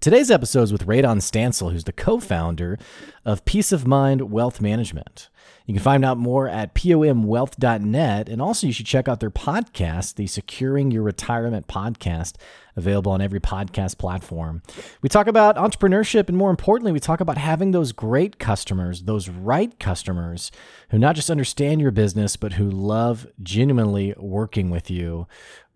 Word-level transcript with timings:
Today's 0.00 0.30
episode 0.30 0.62
is 0.62 0.72
with 0.72 0.86
Radon 0.86 1.16
Stancil, 1.16 1.72
who's 1.72 1.82
the 1.82 1.92
co 1.92 2.20
founder 2.20 2.78
of 3.24 3.44
Peace 3.44 3.72
of 3.72 3.84
Mind 3.84 4.30
Wealth 4.30 4.60
Management. 4.60 5.28
You 5.68 5.74
can 5.74 5.82
find 5.82 6.02
out 6.02 6.16
more 6.16 6.48
at 6.48 6.74
pomwealth.net. 6.74 8.30
And 8.30 8.40
also, 8.40 8.66
you 8.66 8.72
should 8.72 8.86
check 8.86 9.06
out 9.06 9.20
their 9.20 9.30
podcast, 9.30 10.14
the 10.14 10.26
Securing 10.26 10.90
Your 10.90 11.02
Retirement 11.02 11.68
podcast, 11.68 12.36
available 12.74 13.12
on 13.12 13.20
every 13.20 13.38
podcast 13.38 13.98
platform. 13.98 14.62
We 15.02 15.10
talk 15.10 15.26
about 15.26 15.56
entrepreneurship, 15.56 16.28
and 16.28 16.38
more 16.38 16.48
importantly, 16.48 16.90
we 16.90 17.00
talk 17.00 17.20
about 17.20 17.36
having 17.36 17.72
those 17.72 17.92
great 17.92 18.38
customers, 18.38 19.02
those 19.02 19.28
right 19.28 19.78
customers 19.78 20.50
who 20.88 20.98
not 20.98 21.16
just 21.16 21.28
understand 21.28 21.82
your 21.82 21.90
business, 21.90 22.36
but 22.36 22.54
who 22.54 22.70
love 22.70 23.26
genuinely 23.42 24.14
working 24.16 24.70
with 24.70 24.90
you. 24.90 25.26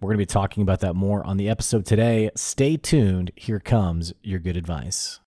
We're 0.01 0.09
going 0.09 0.17
to 0.17 0.23
be 0.23 0.27
talking 0.27 0.63
about 0.63 0.81
that 0.81 0.97
more 0.97 1.23
on 1.27 1.37
the 1.37 1.51
episode 1.51 1.85
today. 1.85 2.31
Stay 2.35 2.79
tuned. 2.79 3.31
Here 3.37 3.61
comes 3.61 4.15
your 4.23 4.39
good 4.39 4.57
advice. 4.57 5.21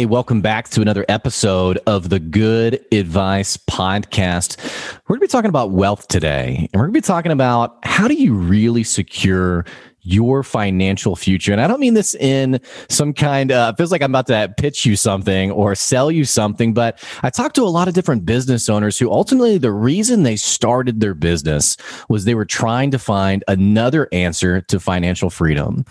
Hey, 0.00 0.06
welcome 0.06 0.40
back 0.40 0.70
to 0.70 0.80
another 0.80 1.04
episode 1.10 1.78
of 1.86 2.08
the 2.08 2.18
Good 2.18 2.82
Advice 2.90 3.58
Podcast. 3.58 4.56
We're 5.06 5.16
going 5.16 5.20
to 5.20 5.26
be 5.26 5.30
talking 5.30 5.50
about 5.50 5.72
wealth 5.72 6.08
today, 6.08 6.70
and 6.72 6.80
we're 6.80 6.86
going 6.86 6.94
to 6.94 7.02
be 7.02 7.06
talking 7.06 7.32
about 7.32 7.76
how 7.82 8.08
do 8.08 8.14
you 8.14 8.32
really 8.32 8.82
secure 8.82 9.66
your 10.02 10.42
financial 10.42 11.16
future. 11.16 11.52
And 11.52 11.60
I 11.60 11.66
don't 11.66 11.80
mean 11.80 11.94
this 11.94 12.14
in 12.14 12.60
some 12.88 13.12
kind 13.12 13.52
of 13.52 13.76
feels 13.76 13.92
like 13.92 14.02
I'm 14.02 14.10
about 14.10 14.26
to 14.28 14.52
pitch 14.56 14.86
you 14.86 14.96
something 14.96 15.50
or 15.50 15.74
sell 15.74 16.10
you 16.10 16.24
something, 16.24 16.72
but 16.72 17.02
I 17.22 17.30
talked 17.30 17.54
to 17.56 17.62
a 17.62 17.64
lot 17.64 17.88
of 17.88 17.94
different 17.94 18.24
business 18.24 18.68
owners 18.68 18.98
who 18.98 19.10
ultimately 19.10 19.58
the 19.58 19.72
reason 19.72 20.22
they 20.22 20.36
started 20.36 21.00
their 21.00 21.14
business 21.14 21.76
was 22.08 22.24
they 22.24 22.34
were 22.34 22.44
trying 22.44 22.90
to 22.92 22.98
find 22.98 23.44
another 23.48 24.08
answer 24.12 24.60
to 24.62 24.80
financial 24.80 25.30
freedom. 25.30 25.84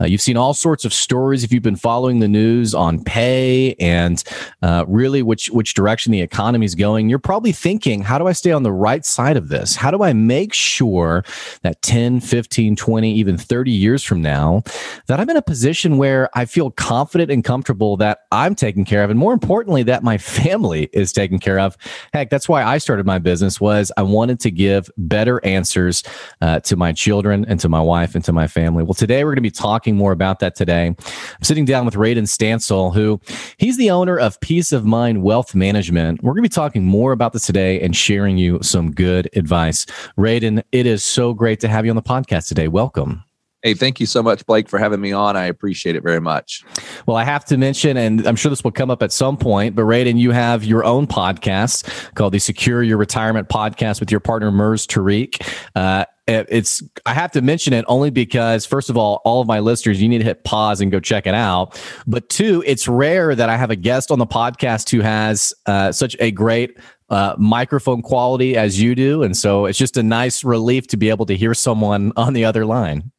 Uh, 0.00 0.06
you've 0.06 0.20
seen 0.20 0.36
all 0.36 0.54
sorts 0.54 0.84
of 0.84 0.92
stories 0.92 1.44
if 1.44 1.52
you've 1.52 1.62
been 1.62 1.76
following 1.76 2.18
the 2.18 2.28
news 2.28 2.74
on 2.74 3.02
pay 3.02 3.74
and 3.74 4.24
uh, 4.62 4.84
really 4.88 5.22
which 5.22 5.50
which 5.50 5.74
direction 5.74 6.12
the 6.12 6.20
economy 6.20 6.66
is 6.66 6.74
going. 6.74 7.08
You're 7.08 7.18
probably 7.18 7.52
thinking, 7.52 8.02
how 8.02 8.18
do 8.18 8.26
I 8.26 8.32
stay 8.32 8.52
on 8.52 8.62
the 8.62 8.72
right 8.72 9.04
side 9.04 9.36
of 9.36 9.48
this? 9.48 9.76
How 9.76 9.90
do 9.90 10.02
I 10.02 10.12
make 10.12 10.52
sure 10.52 11.24
that 11.62 11.80
10, 11.82 12.20
15, 12.20 12.76
20, 12.76 13.14
even 13.14 13.38
30 13.52 13.70
years 13.70 14.02
from 14.02 14.22
now 14.22 14.62
that 15.08 15.20
I'm 15.20 15.28
in 15.28 15.36
a 15.36 15.42
position 15.42 15.98
where 15.98 16.30
I 16.34 16.46
feel 16.46 16.70
confident 16.70 17.30
and 17.30 17.44
comfortable 17.44 17.98
that 17.98 18.20
I'm 18.32 18.54
taken 18.54 18.86
care 18.86 19.04
of 19.04 19.10
and 19.10 19.18
more 19.18 19.34
importantly 19.34 19.82
that 19.82 20.02
my 20.02 20.16
family 20.42 20.88
is 20.94 21.12
taken 21.12 21.38
care 21.38 21.60
of. 21.60 21.76
Heck, 22.14 22.30
that's 22.30 22.48
why 22.48 22.64
I 22.64 22.78
started 22.78 23.04
my 23.04 23.18
business 23.18 23.60
was 23.60 23.92
I 23.98 24.04
wanted 24.04 24.40
to 24.40 24.50
give 24.50 24.90
better 24.96 25.44
answers 25.44 26.02
uh, 26.40 26.60
to 26.60 26.76
my 26.76 26.92
children 26.92 27.44
and 27.46 27.60
to 27.60 27.68
my 27.68 27.80
wife 27.80 28.14
and 28.14 28.24
to 28.24 28.32
my 28.32 28.46
family. 28.46 28.84
Well, 28.84 28.94
today 28.94 29.22
we're 29.22 29.32
going 29.32 29.36
to 29.36 29.42
be 29.42 29.50
talking 29.50 29.96
more 29.96 30.12
about 30.12 30.38
that 30.38 30.54
today. 30.54 30.86
I'm 30.86 30.96
sitting 31.42 31.66
down 31.66 31.84
with 31.84 31.94
Radon 31.94 32.22
Stancil 32.22 32.94
who 32.94 33.20
he's 33.58 33.76
the 33.76 33.90
owner 33.90 34.18
of 34.18 34.40
Peace 34.40 34.72
of 34.72 34.86
Mind 34.86 35.22
Wealth 35.22 35.54
Management. 35.54 36.22
We're 36.22 36.32
going 36.32 36.42
to 36.42 36.48
be 36.48 36.54
talking 36.54 36.86
more 36.86 37.12
about 37.12 37.34
this 37.34 37.44
today 37.44 37.82
and 37.82 37.94
sharing 37.94 38.38
you 38.38 38.60
some 38.62 38.92
good 38.92 39.28
advice. 39.36 39.84
Radon, 40.16 40.62
it 40.72 40.86
is 40.86 41.04
so 41.04 41.34
great 41.34 41.60
to 41.60 41.68
have 41.68 41.84
you 41.84 41.90
on 41.90 41.96
the 41.96 42.02
podcast 42.02 42.48
today. 42.48 42.68
Welcome. 42.68 43.24
Hey, 43.62 43.74
thank 43.74 44.00
you 44.00 44.06
so 44.06 44.24
much, 44.24 44.44
Blake, 44.44 44.68
for 44.68 44.80
having 44.80 45.00
me 45.00 45.12
on. 45.12 45.36
I 45.36 45.46
appreciate 45.46 45.94
it 45.94 46.02
very 46.02 46.20
much. 46.20 46.64
Well, 47.06 47.16
I 47.16 47.22
have 47.22 47.44
to 47.44 47.56
mention, 47.56 47.96
and 47.96 48.26
I'm 48.26 48.34
sure 48.34 48.50
this 48.50 48.64
will 48.64 48.72
come 48.72 48.90
up 48.90 49.04
at 49.04 49.12
some 49.12 49.36
point, 49.36 49.76
but 49.76 49.82
Radon, 49.82 50.18
you 50.18 50.32
have 50.32 50.64
your 50.64 50.82
own 50.84 51.06
podcast 51.06 52.14
called 52.16 52.32
the 52.32 52.40
Secure 52.40 52.82
Your 52.82 52.96
Retirement 52.96 53.48
Podcast 53.48 54.00
with 54.00 54.10
your 54.10 54.18
partner, 54.18 54.50
Murs 54.50 54.84
Tariq. 54.84 55.40
Uh, 55.76 56.04
it's 56.26 56.82
I 57.06 57.14
have 57.14 57.30
to 57.32 57.42
mention 57.42 57.72
it 57.72 57.84
only 57.88 58.10
because 58.10 58.66
first 58.66 58.90
of 58.90 58.96
all, 58.96 59.20
all 59.24 59.40
of 59.40 59.46
my 59.46 59.60
listeners, 59.60 60.02
you 60.02 60.08
need 60.08 60.18
to 60.18 60.24
hit 60.24 60.42
pause 60.44 60.80
and 60.80 60.90
go 60.90 60.98
check 60.98 61.26
it 61.26 61.34
out. 61.34 61.80
But 62.06 62.28
two, 62.28 62.64
it's 62.66 62.88
rare 62.88 63.34
that 63.34 63.48
I 63.48 63.56
have 63.56 63.70
a 63.70 63.76
guest 63.76 64.10
on 64.10 64.18
the 64.18 64.26
podcast 64.26 64.90
who 64.90 65.00
has 65.00 65.52
uh, 65.66 65.92
such 65.92 66.16
a 66.18 66.32
great 66.32 66.78
uh, 67.10 67.34
microphone 67.38 68.02
quality 68.02 68.56
as 68.56 68.80
you 68.80 68.94
do, 68.96 69.22
and 69.22 69.36
so 69.36 69.66
it's 69.66 69.78
just 69.78 69.96
a 69.96 70.02
nice 70.02 70.42
relief 70.42 70.88
to 70.88 70.96
be 70.96 71.10
able 71.10 71.26
to 71.26 71.36
hear 71.36 71.54
someone 71.54 72.12
on 72.16 72.32
the 72.32 72.44
other 72.44 72.66
line. 72.66 73.12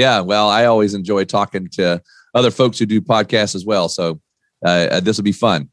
Yeah, 0.00 0.20
well, 0.20 0.48
I 0.48 0.64
always 0.64 0.94
enjoy 0.94 1.26
talking 1.26 1.68
to 1.72 2.00
other 2.34 2.50
folks 2.50 2.78
who 2.78 2.86
do 2.86 3.02
podcasts 3.02 3.54
as 3.54 3.66
well. 3.66 3.90
So 3.90 4.18
uh, 4.64 4.98
this 5.00 5.18
will 5.18 5.24
be 5.24 5.32
fun. 5.32 5.68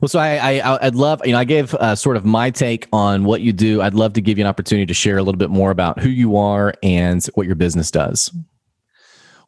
Well, 0.00 0.08
so 0.08 0.20
I, 0.20 0.60
I 0.60 0.84
would 0.84 0.94
love 0.94 1.26
you 1.26 1.32
know 1.32 1.38
I 1.38 1.44
gave 1.44 1.74
uh, 1.74 1.96
sort 1.96 2.16
of 2.16 2.24
my 2.24 2.50
take 2.50 2.86
on 2.92 3.24
what 3.24 3.40
you 3.40 3.52
do. 3.52 3.82
I'd 3.82 3.94
love 3.94 4.12
to 4.12 4.20
give 4.20 4.38
you 4.38 4.44
an 4.44 4.48
opportunity 4.48 4.86
to 4.86 4.94
share 4.94 5.18
a 5.18 5.24
little 5.24 5.40
bit 5.40 5.50
more 5.50 5.72
about 5.72 5.98
who 5.98 6.08
you 6.08 6.36
are 6.36 6.72
and 6.84 7.24
what 7.34 7.48
your 7.48 7.56
business 7.56 7.90
does. 7.90 8.32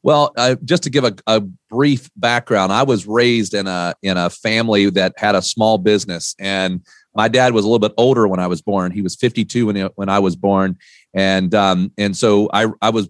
Well, 0.02 0.32
uh, 0.36 0.56
just 0.64 0.82
to 0.82 0.90
give 0.90 1.04
a, 1.04 1.14
a, 1.28 1.42
brief 1.68 2.10
background, 2.16 2.72
I 2.72 2.82
was 2.82 3.06
raised 3.06 3.54
in 3.54 3.68
a 3.68 3.94
in 4.02 4.16
a 4.16 4.28
family 4.28 4.90
that 4.90 5.14
had 5.18 5.36
a 5.36 5.42
small 5.42 5.78
business, 5.78 6.34
and 6.40 6.84
my 7.14 7.28
dad 7.28 7.54
was 7.54 7.64
a 7.64 7.68
little 7.68 7.78
bit 7.78 7.94
older 7.96 8.26
when 8.26 8.40
I 8.40 8.48
was 8.48 8.60
born. 8.60 8.90
He 8.90 9.02
was 9.02 9.14
52 9.14 9.66
when 9.66 9.76
he, 9.76 9.82
when 9.94 10.08
I 10.08 10.18
was 10.18 10.34
born, 10.34 10.78
and 11.14 11.54
um, 11.54 11.92
and 11.96 12.16
so 12.16 12.50
I 12.52 12.66
I 12.82 12.90
was 12.90 13.08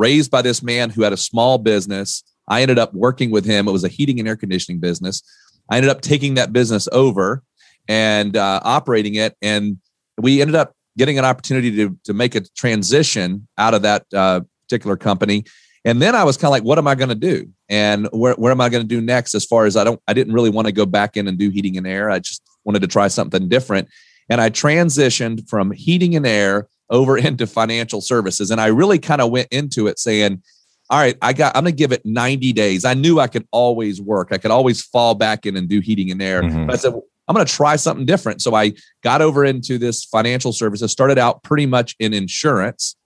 raised 0.00 0.30
by 0.30 0.40
this 0.40 0.62
man 0.62 0.88
who 0.88 1.02
had 1.02 1.12
a 1.12 1.16
small 1.16 1.58
business. 1.58 2.24
I 2.48 2.62
ended 2.62 2.78
up 2.78 2.94
working 2.94 3.30
with 3.30 3.44
him. 3.44 3.68
It 3.68 3.72
was 3.72 3.84
a 3.84 3.88
heating 3.88 4.18
and 4.18 4.26
air 4.26 4.36
conditioning 4.36 4.80
business. 4.80 5.22
I 5.68 5.76
ended 5.76 5.90
up 5.90 6.00
taking 6.00 6.34
that 6.34 6.52
business 6.52 6.88
over 6.90 7.42
and 7.86 8.36
uh, 8.36 8.60
operating 8.64 9.14
it. 9.16 9.36
And 9.42 9.76
we 10.18 10.40
ended 10.40 10.56
up 10.56 10.74
getting 10.96 11.18
an 11.18 11.24
opportunity 11.24 11.70
to, 11.76 11.96
to 12.04 12.14
make 12.14 12.34
a 12.34 12.40
transition 12.56 13.46
out 13.58 13.74
of 13.74 13.82
that 13.82 14.06
uh, 14.14 14.40
particular 14.66 14.96
company. 14.96 15.44
And 15.84 16.00
then 16.00 16.14
I 16.14 16.24
was 16.24 16.36
kind 16.36 16.48
of 16.48 16.52
like, 16.52 16.64
what 16.64 16.78
am 16.78 16.88
I 16.88 16.94
going 16.94 17.08
to 17.10 17.14
do? 17.14 17.48
And 17.68 18.08
where, 18.12 18.34
where 18.34 18.52
am 18.52 18.60
I 18.60 18.68
going 18.68 18.82
to 18.82 18.88
do 18.88 19.00
next? 19.00 19.34
As 19.34 19.44
far 19.44 19.66
as 19.66 19.76
I 19.76 19.84
don't, 19.84 20.00
I 20.08 20.14
didn't 20.14 20.34
really 20.34 20.50
want 20.50 20.66
to 20.66 20.72
go 20.72 20.86
back 20.86 21.16
in 21.16 21.28
and 21.28 21.38
do 21.38 21.50
heating 21.50 21.76
and 21.76 21.86
air. 21.86 22.10
I 22.10 22.18
just 22.18 22.42
wanted 22.64 22.80
to 22.80 22.88
try 22.88 23.08
something 23.08 23.48
different. 23.48 23.88
And 24.28 24.40
I 24.40 24.50
transitioned 24.50 25.48
from 25.48 25.70
heating 25.70 26.16
and 26.16 26.26
air 26.26 26.68
over 26.90 27.16
into 27.26 27.46
financial 27.46 28.00
services. 28.00 28.50
And 28.50 28.60
I 28.60 28.66
really 28.66 28.98
kind 28.98 29.20
of 29.20 29.30
went 29.30 29.48
into 29.50 29.86
it 29.86 29.98
saying, 29.98 30.42
all 30.90 30.98
right, 30.98 31.16
I 31.22 31.32
got, 31.32 31.56
I'm 31.56 31.62
going 31.62 31.72
to 31.72 31.78
give 31.78 31.92
it 31.92 32.04
90 32.04 32.52
days. 32.52 32.84
I 32.84 32.94
knew 32.94 33.20
I 33.20 33.28
could 33.28 33.46
always 33.52 34.00
work. 34.02 34.28
I 34.32 34.38
could 34.38 34.50
always 34.50 34.82
fall 34.82 35.14
back 35.14 35.46
in 35.46 35.56
and 35.56 35.68
do 35.68 35.78
heating 35.78 36.10
and 36.10 36.20
air. 36.20 36.42
Mm-hmm. 36.42 36.66
But 36.66 36.74
I 36.74 36.76
said, 36.78 36.94
I'm 37.28 37.34
going 37.34 37.46
to 37.46 37.52
try 37.52 37.76
something 37.76 38.06
different. 38.06 38.42
So 38.42 38.56
I 38.56 38.72
got 39.04 39.22
over 39.22 39.44
into 39.44 39.78
this 39.78 40.04
financial 40.04 40.52
services, 40.52 40.90
started 40.90 41.16
out 41.16 41.44
pretty 41.44 41.64
much 41.64 41.94
in 42.00 42.12
insurance. 42.12 42.96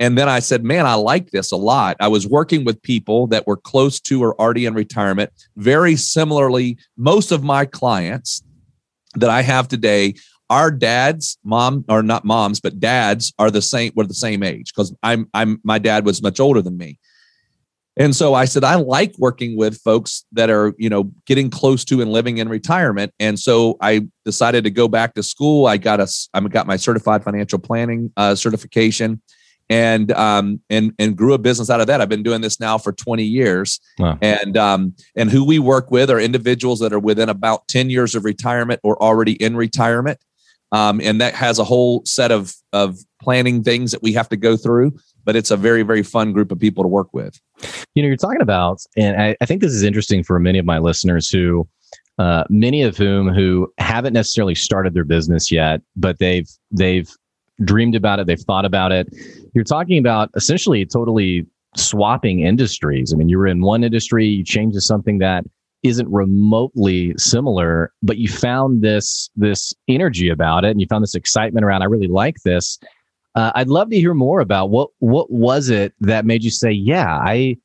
And 0.00 0.18
then 0.18 0.28
I 0.28 0.40
said, 0.40 0.64
man, 0.64 0.86
I 0.86 0.94
like 0.94 1.30
this 1.30 1.52
a 1.52 1.56
lot. 1.56 1.96
I 2.00 2.08
was 2.08 2.26
working 2.26 2.64
with 2.64 2.82
people 2.82 3.28
that 3.28 3.46
were 3.46 3.56
close 3.56 4.00
to 4.00 4.24
or 4.24 4.34
already 4.40 4.66
in 4.66 4.74
retirement. 4.74 5.30
Very 5.56 5.94
similarly, 5.94 6.78
most 6.96 7.30
of 7.30 7.44
my 7.44 7.64
clients 7.64 8.42
that 9.14 9.30
I 9.30 9.42
have 9.42 9.68
today 9.68 10.14
our 10.50 10.70
dads, 10.70 11.38
mom 11.44 11.84
or 11.88 12.02
not 12.02 12.24
moms, 12.24 12.60
but 12.60 12.78
dads 12.78 13.32
are 13.38 13.50
the 13.50 13.62
same. 13.62 13.92
We're 13.94 14.04
the 14.04 14.14
same 14.14 14.42
age 14.42 14.72
because 14.74 14.94
I'm 15.02 15.28
I'm 15.34 15.60
my 15.64 15.78
dad 15.78 16.04
was 16.04 16.22
much 16.22 16.40
older 16.40 16.62
than 16.62 16.76
me. 16.76 16.98
And 17.96 18.14
so 18.14 18.34
I 18.34 18.44
said, 18.44 18.64
I 18.64 18.74
like 18.74 19.14
working 19.18 19.56
with 19.56 19.80
folks 19.80 20.24
that 20.32 20.50
are, 20.50 20.74
you 20.78 20.90
know, 20.90 21.12
getting 21.26 21.48
close 21.48 21.84
to 21.86 22.00
and 22.00 22.10
living 22.10 22.38
in 22.38 22.48
retirement. 22.48 23.12
And 23.20 23.38
so 23.38 23.76
I 23.80 24.08
decided 24.24 24.64
to 24.64 24.70
go 24.70 24.88
back 24.88 25.14
to 25.14 25.22
school. 25.22 25.66
I 25.66 25.76
got 25.76 26.00
a, 26.00 26.08
I 26.34 26.40
got 26.40 26.66
my 26.66 26.76
certified 26.76 27.22
financial 27.22 27.58
planning 27.58 28.12
uh, 28.16 28.34
certification, 28.34 29.22
and 29.70 30.10
um, 30.12 30.60
and 30.68 30.92
and 30.98 31.16
grew 31.16 31.34
a 31.34 31.38
business 31.38 31.70
out 31.70 31.80
of 31.80 31.86
that. 31.86 32.00
I've 32.00 32.08
been 32.08 32.24
doing 32.24 32.40
this 32.40 32.58
now 32.58 32.78
for 32.78 32.92
20 32.92 33.22
years, 33.22 33.80
wow. 33.98 34.18
and 34.20 34.56
um, 34.56 34.94
and 35.14 35.30
who 35.30 35.44
we 35.44 35.60
work 35.60 35.90
with 35.90 36.10
are 36.10 36.18
individuals 36.18 36.80
that 36.80 36.92
are 36.92 36.98
within 36.98 37.28
about 37.28 37.68
10 37.68 37.90
years 37.90 38.14
of 38.14 38.24
retirement 38.24 38.80
or 38.82 39.00
already 39.00 39.32
in 39.34 39.56
retirement. 39.56 40.18
Um, 40.74 41.00
and 41.00 41.20
that 41.20 41.34
has 41.34 41.58
a 41.58 41.64
whole 41.64 42.04
set 42.04 42.32
of 42.32 42.54
of 42.72 42.98
planning 43.22 43.62
things 43.62 43.92
that 43.92 44.02
we 44.02 44.12
have 44.12 44.28
to 44.28 44.36
go 44.36 44.56
through. 44.56 44.92
But 45.24 45.36
it's 45.36 45.50
a 45.50 45.56
very 45.56 45.82
very 45.82 46.02
fun 46.02 46.32
group 46.32 46.50
of 46.50 46.58
people 46.58 46.82
to 46.84 46.88
work 46.88 47.14
with. 47.14 47.40
You 47.94 48.02
know, 48.02 48.08
you're 48.08 48.16
talking 48.16 48.42
about, 48.42 48.80
and 48.96 49.20
I, 49.20 49.36
I 49.40 49.46
think 49.46 49.62
this 49.62 49.72
is 49.72 49.84
interesting 49.84 50.24
for 50.24 50.38
many 50.38 50.58
of 50.58 50.66
my 50.66 50.78
listeners 50.78 51.30
who. 51.30 51.66
Uh, 52.16 52.44
many 52.48 52.82
of 52.82 52.96
whom 52.96 53.28
who 53.28 53.68
haven't 53.78 54.12
necessarily 54.12 54.54
started 54.54 54.94
their 54.94 55.04
business 55.04 55.50
yet, 55.50 55.80
but 55.96 56.16
they've 56.20 56.48
they've 56.70 57.10
dreamed 57.64 57.96
about 57.96 58.20
it, 58.20 58.28
they've 58.28 58.38
thought 58.38 58.64
about 58.64 58.92
it. 58.92 59.08
You're 59.52 59.64
talking 59.64 59.98
about 59.98 60.30
essentially 60.36 60.86
totally 60.86 61.44
swapping 61.76 62.38
industries. 62.38 63.12
I 63.12 63.16
mean, 63.16 63.28
you 63.28 63.36
were 63.36 63.48
in 63.48 63.62
one 63.62 63.82
industry, 63.82 64.26
you 64.26 64.44
changed 64.44 64.74
to 64.76 64.80
something 64.80 65.18
that 65.18 65.44
isn't 65.84 66.10
remotely 66.10 67.14
similar, 67.16 67.92
but 68.02 68.16
you 68.16 68.26
found 68.26 68.82
this 68.82 69.30
this 69.36 69.72
energy 69.86 70.28
about 70.30 70.64
it, 70.64 70.70
and 70.70 70.80
you 70.80 70.86
found 70.88 71.02
this 71.02 71.14
excitement 71.14 71.64
around. 71.64 71.82
I 71.82 71.86
really 71.86 72.08
like 72.08 72.36
this. 72.44 72.78
Uh, 73.34 73.52
I'd 73.54 73.68
love 73.68 73.90
to 73.90 73.96
hear 73.96 74.14
more 74.14 74.40
about 74.40 74.70
what 74.70 74.90
what 74.98 75.30
was 75.30 75.68
it 75.68 75.92
that 76.00 76.24
made 76.24 76.42
you 76.42 76.50
say, 76.50 76.72
"Yeah, 76.72 77.18
I 77.22 77.56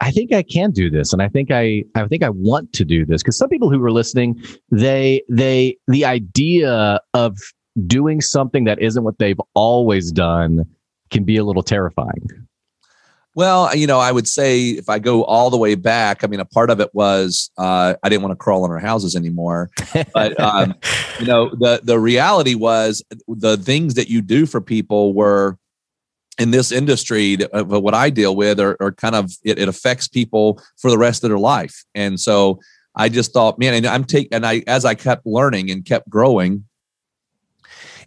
I 0.00 0.10
think 0.10 0.32
I 0.32 0.42
can 0.42 0.72
do 0.72 0.90
this, 0.90 1.12
and 1.12 1.22
I 1.22 1.28
think 1.28 1.50
I 1.50 1.84
I 1.94 2.06
think 2.08 2.22
I 2.22 2.30
want 2.30 2.72
to 2.74 2.84
do 2.84 3.06
this." 3.06 3.22
Because 3.22 3.38
some 3.38 3.48
people 3.48 3.70
who 3.70 3.78
were 3.78 3.92
listening, 3.92 4.42
they 4.70 5.22
they 5.30 5.76
the 5.86 6.04
idea 6.04 7.00
of 7.14 7.38
doing 7.86 8.20
something 8.20 8.64
that 8.64 8.80
isn't 8.82 9.04
what 9.04 9.18
they've 9.18 9.40
always 9.54 10.10
done 10.10 10.64
can 11.10 11.24
be 11.24 11.36
a 11.36 11.44
little 11.44 11.62
terrifying. 11.62 12.26
Well, 13.40 13.74
you 13.74 13.86
know, 13.86 13.98
I 13.98 14.12
would 14.12 14.28
say 14.28 14.72
if 14.72 14.90
I 14.90 14.98
go 14.98 15.24
all 15.24 15.48
the 15.48 15.56
way 15.56 15.74
back, 15.74 16.22
I 16.22 16.26
mean, 16.26 16.40
a 16.40 16.44
part 16.44 16.68
of 16.68 16.78
it 16.78 16.94
was 16.94 17.50
uh, 17.56 17.94
I 18.02 18.08
didn't 18.10 18.20
want 18.20 18.32
to 18.32 18.36
crawl 18.36 18.66
in 18.66 18.70
our 18.70 18.78
houses 18.78 19.16
anymore. 19.16 19.70
But 20.12 20.38
um, 20.38 20.74
you 21.18 21.24
know, 21.24 21.48
the 21.48 21.80
the 21.82 21.98
reality 21.98 22.54
was 22.54 23.02
the 23.26 23.56
things 23.56 23.94
that 23.94 24.10
you 24.10 24.20
do 24.20 24.44
for 24.44 24.60
people 24.60 25.14
were 25.14 25.56
in 26.38 26.50
this 26.50 26.70
industry. 26.70 27.38
Uh, 27.50 27.64
what 27.64 27.94
I 27.94 28.10
deal 28.10 28.36
with 28.36 28.60
are, 28.60 28.76
are 28.78 28.92
kind 28.92 29.14
of 29.14 29.32
it, 29.42 29.58
it, 29.58 29.68
affects 29.68 30.06
people 30.06 30.62
for 30.76 30.90
the 30.90 30.98
rest 30.98 31.24
of 31.24 31.30
their 31.30 31.38
life, 31.38 31.82
and 31.94 32.20
so 32.20 32.60
I 32.94 33.08
just 33.08 33.32
thought, 33.32 33.58
man, 33.58 33.72
and 33.72 33.86
I'm 33.86 34.04
taking, 34.04 34.34
and 34.34 34.44
I 34.44 34.62
as 34.66 34.84
I 34.84 34.94
kept 34.94 35.24
learning 35.24 35.70
and 35.70 35.82
kept 35.82 36.10
growing, 36.10 36.66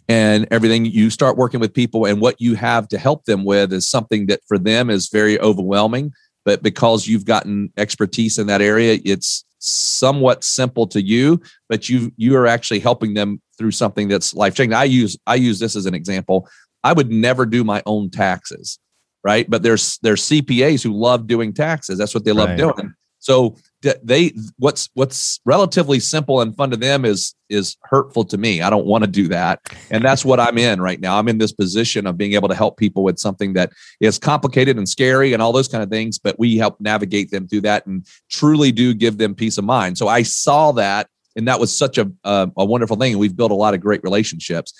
and 0.08 0.46
everything 0.50 0.84
you 0.84 1.10
start 1.10 1.36
working 1.36 1.60
with 1.60 1.72
people 1.72 2.04
and 2.06 2.20
what 2.20 2.40
you 2.40 2.54
have 2.54 2.88
to 2.88 2.98
help 2.98 3.24
them 3.24 3.44
with 3.44 3.72
is 3.72 3.88
something 3.88 4.26
that 4.26 4.40
for 4.46 4.58
them 4.58 4.90
is 4.90 5.08
very 5.08 5.40
overwhelming. 5.40 6.12
But 6.44 6.62
because 6.62 7.06
you've 7.06 7.24
gotten 7.24 7.72
expertise 7.76 8.38
in 8.38 8.46
that 8.48 8.60
area 8.60 8.98
it's 9.04 9.44
somewhat 9.66 10.44
simple 10.44 10.86
to 10.86 11.00
you 11.00 11.40
but 11.70 11.88
you 11.88 12.12
you 12.18 12.36
are 12.36 12.46
actually 12.46 12.80
helping 12.80 13.14
them 13.14 13.40
through 13.56 13.70
something 13.70 14.08
that's 14.08 14.34
life 14.34 14.54
changing 14.54 14.74
i 14.74 14.84
use 14.84 15.16
i 15.26 15.34
use 15.34 15.58
this 15.58 15.74
as 15.74 15.86
an 15.86 15.94
example. 15.94 16.46
I 16.82 16.92
would 16.92 17.10
never 17.10 17.46
do 17.46 17.64
my 17.64 17.82
own 17.86 18.10
taxes 18.10 18.78
right? 19.24 19.48
But 19.48 19.62
there's 19.62 19.98
there's 20.02 20.22
cpas 20.22 20.84
who 20.84 20.92
love 20.92 21.26
doing 21.26 21.52
taxes. 21.52 21.98
That's 21.98 22.14
what 22.14 22.24
they 22.24 22.32
love 22.32 22.50
right. 22.50 22.58
doing. 22.58 22.94
So 23.18 23.56
they 24.02 24.32
what's 24.58 24.88
what's 24.94 25.40
relatively 25.44 26.00
simple 26.00 26.40
and 26.40 26.56
fun 26.56 26.70
to 26.70 26.76
them 26.76 27.04
is 27.04 27.34
is 27.48 27.76
hurtful 27.82 28.24
to 28.24 28.38
me. 28.38 28.62
I 28.62 28.70
don't 28.70 28.86
want 28.86 29.04
to 29.04 29.10
do 29.10 29.28
that. 29.28 29.60
And 29.90 30.04
that's 30.04 30.24
what 30.24 30.40
I'm 30.40 30.58
in 30.58 30.80
right 30.80 31.00
now. 31.00 31.18
I'm 31.18 31.28
in 31.28 31.38
this 31.38 31.52
position 31.52 32.06
of 32.06 32.16
being 32.16 32.32
able 32.32 32.48
to 32.48 32.54
help 32.54 32.76
people 32.76 33.04
with 33.04 33.18
something 33.18 33.52
that 33.54 33.72
is 34.00 34.18
complicated 34.18 34.76
and 34.76 34.88
scary 34.88 35.32
and 35.32 35.42
all 35.42 35.52
those 35.52 35.68
kind 35.68 35.82
of 35.82 35.90
things, 35.90 36.18
but 36.18 36.38
we 36.38 36.56
help 36.56 36.80
navigate 36.80 37.30
them 37.30 37.46
through 37.46 37.62
that 37.62 37.86
and 37.86 38.06
truly 38.30 38.72
do 38.72 38.94
give 38.94 39.18
them 39.18 39.34
peace 39.34 39.58
of 39.58 39.64
mind. 39.64 39.98
So 39.98 40.08
I 40.08 40.22
saw 40.22 40.72
that 40.72 41.08
and 41.36 41.46
that 41.48 41.60
was 41.60 41.76
such 41.76 41.98
a 41.98 42.10
a, 42.24 42.50
a 42.56 42.64
wonderful 42.64 42.96
thing. 42.96 43.12
and 43.12 43.20
We've 43.20 43.36
built 43.36 43.52
a 43.52 43.56
lot 43.56 43.74
of 43.74 43.80
great 43.80 44.02
relationships. 44.02 44.72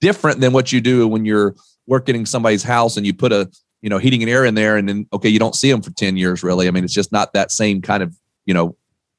Different 0.00 0.40
than 0.40 0.52
what 0.52 0.72
you 0.72 0.80
do 0.80 1.06
when 1.06 1.24
you're 1.24 1.54
working 1.86 2.14
in 2.14 2.26
somebody's 2.26 2.62
house 2.62 2.96
and 2.96 3.06
you 3.06 3.14
put 3.14 3.32
a 3.32 3.50
you 3.82 3.90
know 3.90 3.98
heating 3.98 4.22
and 4.22 4.30
air 4.30 4.44
in 4.44 4.54
there 4.54 4.76
and 4.76 4.88
then 4.88 5.06
okay 5.12 5.28
you 5.28 5.38
don't 5.38 5.56
see 5.56 5.70
them 5.70 5.82
for 5.82 5.90
10 5.90 6.16
years 6.16 6.42
really 6.42 6.68
i 6.68 6.70
mean 6.70 6.84
it's 6.84 6.94
just 6.94 7.12
not 7.12 7.32
that 7.32 7.50
same 7.50 7.82
kind 7.82 8.02
of 8.02 8.16
you 8.46 8.54
know 8.54 8.76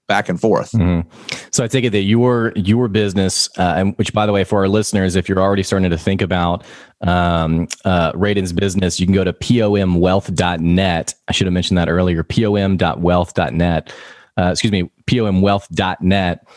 back 0.08 0.30
and 0.30 0.40
forth. 0.40 0.72
Mm-hmm. 0.72 1.10
So 1.52 1.64
I 1.64 1.68
take 1.68 1.86
it 1.86 1.92
that 1.92 2.02
your 2.02 2.54
your 2.56 2.88
business, 2.88 3.50
uh, 3.58 3.74
and 3.78 3.98
which 3.98 4.14
by 4.14 4.26
the 4.26 4.32
way, 4.32 4.44
for 4.44 4.60
our 4.60 4.68
listeners, 4.68 5.16
if 5.16 5.30
you're 5.30 5.40
already 5.40 5.64
starting 5.64 5.90
to 5.90 5.98
think 5.98 6.22
about 6.22 6.64
um, 7.02 7.68
uh, 7.86 8.12
Radon's 8.14 8.54
business, 8.54 9.00
you 9.00 9.06
can 9.06 9.16
go 9.16 9.24
to 9.24 9.34
pomwealth.net. 9.34 11.14
I 11.28 11.32
should 11.32 11.48
have 11.48 11.54
mentioned 11.54 11.78
that 11.78 11.90
earlier. 11.90 12.24
pom.wealth.net. 12.24 13.94
Uh, 14.38 14.50
excuse 14.52 14.72
me, 14.72 14.90
pomwealth.net. 15.08 16.48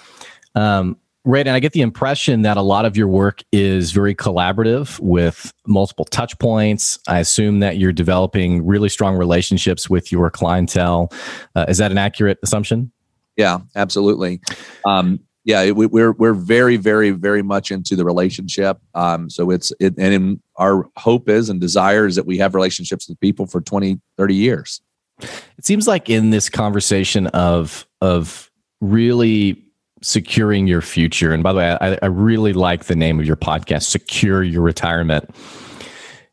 Um, 0.54 0.96
Radon, 1.26 1.52
I 1.52 1.60
get 1.60 1.72
the 1.72 1.80
impression 1.80 2.42
that 2.42 2.56
a 2.56 2.62
lot 2.62 2.84
of 2.84 2.96
your 2.96 3.08
work 3.08 3.42
is 3.50 3.90
very 3.90 4.14
collaborative 4.14 4.98
with 5.00 5.52
multiple 5.66 6.04
touch 6.04 6.38
points. 6.38 7.00
I 7.08 7.18
assume 7.18 7.58
that 7.60 7.78
you're 7.78 7.92
developing 7.92 8.64
really 8.64 8.88
strong 8.88 9.16
relationships 9.16 9.90
with 9.90 10.12
your 10.12 10.30
clientele. 10.30 11.12
Uh, 11.56 11.66
is 11.68 11.78
that 11.78 11.90
an 11.90 11.98
accurate 11.98 12.38
assumption? 12.44 12.92
Yeah, 13.36 13.58
absolutely. 13.74 14.40
Um, 14.84 15.18
yeah, 15.44 15.72
we, 15.72 15.86
we're 15.86 16.12
we're 16.12 16.32
very 16.32 16.76
very 16.76 17.10
very 17.10 17.42
much 17.42 17.70
into 17.70 17.96
the 17.96 18.04
relationship. 18.04 18.78
Um, 18.94 19.28
so 19.28 19.50
it's 19.50 19.72
it, 19.80 19.94
and 19.98 20.14
in, 20.14 20.42
our 20.56 20.88
hope 20.96 21.28
is 21.28 21.48
and 21.48 21.60
desire 21.60 22.06
is 22.06 22.16
that 22.16 22.26
we 22.26 22.38
have 22.38 22.54
relationships 22.54 23.08
with 23.08 23.18
people 23.20 23.46
for 23.46 23.60
20, 23.60 24.00
30 24.16 24.34
years. 24.34 24.80
It 25.20 25.64
seems 25.64 25.86
like 25.88 26.08
in 26.08 26.30
this 26.30 26.48
conversation 26.48 27.26
of 27.28 27.86
of 28.00 28.50
really 28.80 29.65
securing 30.06 30.68
your 30.68 30.80
future. 30.80 31.32
And 31.32 31.42
by 31.42 31.52
the 31.52 31.58
way, 31.58 31.78
I, 31.80 31.98
I 32.00 32.06
really 32.06 32.52
like 32.52 32.84
the 32.84 32.94
name 32.94 33.18
of 33.18 33.26
your 33.26 33.36
podcast, 33.36 33.82
Secure 33.82 34.44
Your 34.44 34.62
Retirement. 34.62 35.28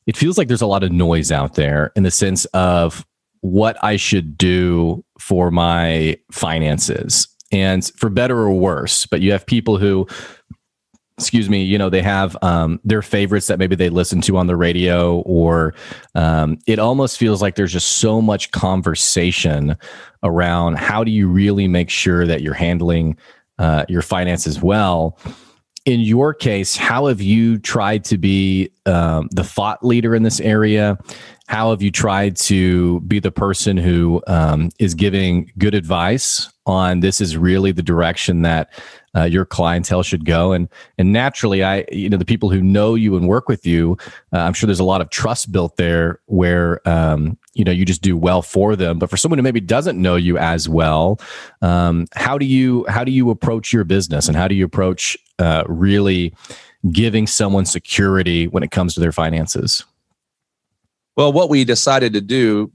It 0.06 0.16
feels 0.16 0.38
like 0.38 0.48
there's 0.48 0.62
a 0.62 0.68
lot 0.68 0.84
of 0.84 0.92
noise 0.92 1.31
out 1.31 1.56
there 1.56 1.92
in 1.96 2.04
the 2.04 2.12
sense 2.12 2.46
of 2.54 3.04
what 3.42 3.84
I 3.84 3.96
should 3.96 4.38
do 4.38 5.04
for 5.20 5.50
my 5.50 6.18
finances. 6.31 7.28
And 7.52 7.84
for 7.98 8.10
better 8.10 8.38
or 8.38 8.52
worse, 8.52 9.06
but 9.08 9.22
you 9.22 9.31
have 9.31 9.46
people 9.46 9.78
who 9.78 10.08
excuse 11.20 11.48
me, 11.48 11.64
you 11.64 11.78
know, 11.78 11.90
they 11.90 12.02
have 12.02 12.36
um, 12.42 12.80
their 12.84 13.04
favorites 13.04 13.46
that 13.46 13.60
maybe 13.60 13.75
they 13.75 13.90
listen 13.90 14.20
to 14.22 14.36
on 14.36 14.48
the 14.48 14.56
radio, 14.56 15.20
or 15.20 15.75
um, 16.16 16.58
it 16.66 16.80
almost 16.80 17.20
feels 17.20 17.40
like 17.40 17.54
there's 17.54 17.72
just 17.72 17.98
so 17.98 18.20
much 18.20 18.50
conversation 18.50 19.78
around 20.24 20.80
how 20.80 21.04
do 21.04 21.12
you 21.12 21.28
really 21.28 21.68
make 21.68 21.92
sure 21.92 22.25
that 22.25 22.42
you're 22.42 22.56
handling 22.56 23.16
uh, 23.59 23.85
your 23.89 24.01
finances 24.01 24.61
well. 24.61 25.17
In 25.85 26.00
your 26.00 26.33
case, 26.33 26.77
how 26.77 27.07
have 27.07 27.19
you 27.19 27.57
tried 27.57 28.05
to 28.05 28.17
be 28.17 28.69
um, 28.85 29.27
the 29.31 29.44
thought 29.44 29.83
leader 29.83 30.15
in 30.15 30.23
this 30.23 30.39
area? 30.39 30.97
How 31.47 31.71
have 31.71 31.81
you 31.81 31.91
tried 31.91 32.38
to 32.38 33.01
be 33.01 33.19
the 33.19 33.31
person 33.31 33.75
who 33.75 34.23
um, 34.27 34.69
is 34.79 34.94
giving 34.94 35.51
good 35.57 35.75
advice 35.75 36.50
on 36.65 37.01
this 37.01 37.19
is 37.19 37.36
really 37.36 37.74
the 37.74 37.83
direction 37.83 38.43
that 38.43 38.72
uh, 39.13 39.24
your 39.24 39.43
clientele 39.43 40.03
should 40.03 40.24
go? 40.24 40.53
And 40.53 40.69
and 40.98 41.12
naturally, 41.12 41.65
I 41.65 41.83
you 41.91 42.10
know 42.10 42.15
the 42.15 42.24
people 42.24 42.50
who 42.50 42.62
know 42.62 42.95
you 42.95 43.17
and 43.17 43.27
work 43.27 43.50
with 43.50 43.65
you, 43.65 43.98
uh, 44.31 44.38
I'm 44.38 44.53
sure 44.53 44.67
there's 44.67 44.79
a 44.79 44.86
lot 44.86 45.01
of 45.01 45.10
trust 45.10 45.51
built 45.51 45.75
there 45.75 46.22
where 46.27 46.79
um, 46.88 47.38
you 47.53 47.63
know 47.63 47.72
you 47.72 47.86
just 47.86 48.01
do 48.01 48.17
well 48.17 48.41
for 48.41 48.75
them. 48.75 49.00
But 49.00 49.10
for 49.10 49.17
someone 49.17 49.38
who 49.38 49.43
maybe 49.43 49.62
doesn't 49.62 50.01
know 50.01 50.15
you 50.15 50.38
as 50.38 50.67
well 50.67 51.19
um, 51.62 52.07
how 52.13 52.38
do 52.38 52.45
you 52.45 52.86
how 52.88 53.03
do 53.03 53.12
you 53.12 53.29
approach 53.29 53.74
your 53.74 53.83
business 53.83 54.27
and 54.27 54.38
how 54.38 54.48
do 54.48 54.55
you 54.55 54.65
approach 54.65 55.17
uh, 55.39 55.63
really 55.67 56.33
giving 56.91 57.27
someone 57.27 57.65
security 57.65 58.48
when 58.48 58.63
it 58.63 58.72
comes 58.72 58.93
to 58.93 59.00
their 59.00 59.12
finances? 59.12 59.83
Well 61.15 61.31
what 61.31 61.50
we 61.50 61.63
decided 61.63 62.13
to 62.13 62.22
do 62.22 62.72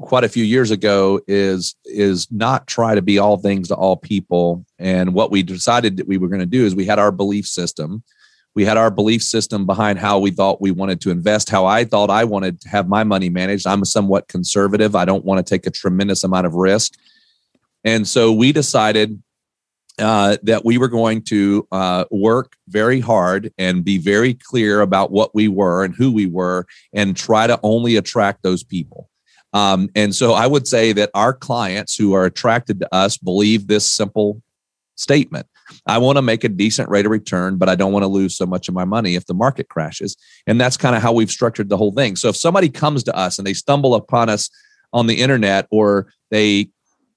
quite 0.00 0.24
a 0.24 0.28
few 0.28 0.44
years 0.44 0.70
ago 0.70 1.20
is 1.28 1.76
is 1.84 2.26
not 2.30 2.66
try 2.66 2.94
to 2.94 3.02
be 3.02 3.18
all 3.18 3.36
things 3.36 3.68
to 3.68 3.74
all 3.74 3.96
people. 3.96 4.64
And 4.78 5.14
what 5.14 5.30
we 5.30 5.42
decided 5.42 5.96
that 5.98 6.08
we 6.08 6.18
were 6.18 6.28
going 6.28 6.40
to 6.40 6.46
do 6.46 6.64
is 6.64 6.74
we 6.74 6.86
had 6.86 6.98
our 6.98 7.12
belief 7.12 7.46
system 7.46 8.02
we 8.54 8.64
had 8.64 8.76
our 8.76 8.90
belief 8.90 9.22
system 9.22 9.66
behind 9.66 9.98
how 9.98 10.18
we 10.18 10.30
thought 10.30 10.60
we 10.60 10.70
wanted 10.70 11.00
to 11.02 11.10
invest, 11.10 11.50
how 11.50 11.66
I 11.66 11.84
thought 11.84 12.10
I 12.10 12.24
wanted 12.24 12.60
to 12.62 12.68
have 12.68 12.88
my 12.88 13.02
money 13.02 13.28
managed. 13.28 13.66
I'm 13.66 13.84
somewhat 13.84 14.28
conservative. 14.28 14.94
I 14.94 15.04
don't 15.04 15.24
want 15.24 15.44
to 15.44 15.48
take 15.48 15.66
a 15.66 15.70
tremendous 15.70 16.22
amount 16.22 16.46
of 16.46 16.54
risk. 16.54 16.94
And 17.82 18.06
so 18.06 18.32
we 18.32 18.52
decided 18.52 19.20
uh, 19.98 20.36
that 20.42 20.64
we 20.64 20.78
were 20.78 20.88
going 20.88 21.22
to 21.22 21.66
uh, 21.70 22.04
work 22.10 22.56
very 22.68 23.00
hard 23.00 23.52
and 23.58 23.84
be 23.84 23.98
very 23.98 24.34
clear 24.34 24.80
about 24.80 25.10
what 25.10 25.34
we 25.34 25.48
were 25.48 25.84
and 25.84 25.94
who 25.94 26.12
we 26.12 26.26
were 26.26 26.66
and 26.92 27.16
try 27.16 27.46
to 27.46 27.58
only 27.62 27.96
attract 27.96 28.42
those 28.42 28.62
people. 28.62 29.08
Um, 29.52 29.88
and 29.94 30.12
so 30.12 30.32
I 30.32 30.48
would 30.48 30.66
say 30.66 30.92
that 30.92 31.10
our 31.14 31.32
clients 31.32 31.96
who 31.96 32.12
are 32.14 32.24
attracted 32.24 32.80
to 32.80 32.92
us 32.92 33.16
believe 33.16 33.66
this 33.66 33.88
simple 33.88 34.42
statement 34.96 35.46
I 35.86 35.98
want 35.98 36.16
to 36.16 36.22
make 36.22 36.44
a 36.44 36.48
decent 36.48 36.88
rate 36.88 37.06
of 37.06 37.12
return, 37.12 37.56
but 37.56 37.68
I 37.68 37.74
don't 37.74 37.92
want 37.92 38.02
to 38.02 38.08
lose 38.08 38.36
so 38.36 38.46
much 38.46 38.68
of 38.68 38.74
my 38.74 38.84
money 38.84 39.14
if 39.14 39.26
the 39.26 39.34
market 39.34 39.68
crashes. 39.68 40.16
And 40.46 40.60
that's 40.60 40.76
kind 40.76 40.96
of 40.96 41.02
how 41.02 41.12
we've 41.12 41.30
structured 41.30 41.68
the 41.68 41.76
whole 41.76 41.92
thing. 41.92 42.16
So 42.16 42.28
if 42.28 42.36
somebody 42.36 42.68
comes 42.68 43.02
to 43.04 43.16
us 43.16 43.38
and 43.38 43.46
they 43.46 43.54
stumble 43.54 43.94
upon 43.94 44.28
us 44.28 44.50
on 44.92 45.06
the 45.06 45.20
internet 45.20 45.66
or 45.70 46.12
they 46.30 46.68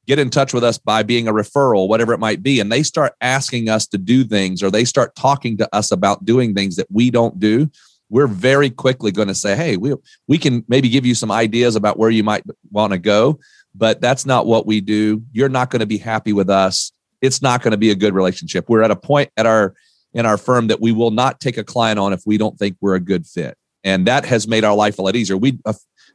get 0.07 0.19
in 0.19 0.29
touch 0.29 0.53
with 0.53 0.63
us 0.63 0.77
by 0.77 1.03
being 1.03 1.27
a 1.27 1.33
referral, 1.33 1.87
whatever 1.87 2.13
it 2.13 2.19
might 2.19 2.41
be, 2.41 2.59
and 2.59 2.71
they 2.71 2.81
start 2.81 3.13
asking 3.21 3.69
us 3.69 3.85
to 3.87 3.97
do 3.97 4.23
things 4.23 4.63
or 4.63 4.71
they 4.71 4.85
start 4.85 5.15
talking 5.15 5.57
to 5.57 5.75
us 5.75 5.91
about 5.91 6.25
doing 6.25 6.53
things 6.53 6.77
that 6.77 6.87
we 6.89 7.11
don't 7.11 7.39
do, 7.39 7.69
we're 8.09 8.27
very 8.27 8.69
quickly 8.69 9.11
going 9.11 9.27
to 9.27 9.35
say, 9.35 9.53
"Hey, 9.55 9.75
we 9.75 9.93
we 10.27 10.37
can 10.37 10.63
maybe 10.69 10.87
give 10.87 11.05
you 11.05 11.13
some 11.13 11.29
ideas 11.29 11.75
about 11.75 11.99
where 11.99 12.09
you 12.09 12.23
might 12.23 12.43
want 12.71 12.93
to 12.93 12.99
go, 12.99 13.37
but 13.75 13.99
that's 13.99 14.25
not 14.25 14.45
what 14.45 14.65
we 14.65 14.79
do. 14.79 15.21
You're 15.33 15.49
not 15.49 15.69
going 15.69 15.81
to 15.81 15.85
be 15.85 15.97
happy 15.97 16.31
with 16.31 16.49
us. 16.49 16.93
It's 17.21 17.41
not 17.41 17.61
going 17.61 17.71
to 17.71 17.77
be 17.77 17.91
a 17.91 17.95
good 17.95 18.13
relationship. 18.13 18.69
We're 18.69 18.83
at 18.83 18.91
a 18.91 18.95
point 18.95 19.29
at 19.37 19.45
our 19.45 19.73
in 20.13 20.25
our 20.25 20.37
firm 20.37 20.67
that 20.67 20.81
we 20.81 20.91
will 20.91 21.11
not 21.11 21.39
take 21.39 21.57
a 21.57 21.63
client 21.63 21.99
on 21.99 22.13
if 22.13 22.21
we 22.25 22.37
don't 22.37 22.57
think 22.57 22.77
we're 22.81 22.95
a 22.95 22.99
good 22.99 23.25
fit." 23.25 23.57
And 23.83 24.05
that 24.07 24.25
has 24.25 24.47
made 24.47 24.63
our 24.63 24.75
life 24.75 24.99
a 24.99 25.01
lot 25.01 25.15
easier. 25.15 25.37
We 25.37 25.59
uh, 25.65 25.73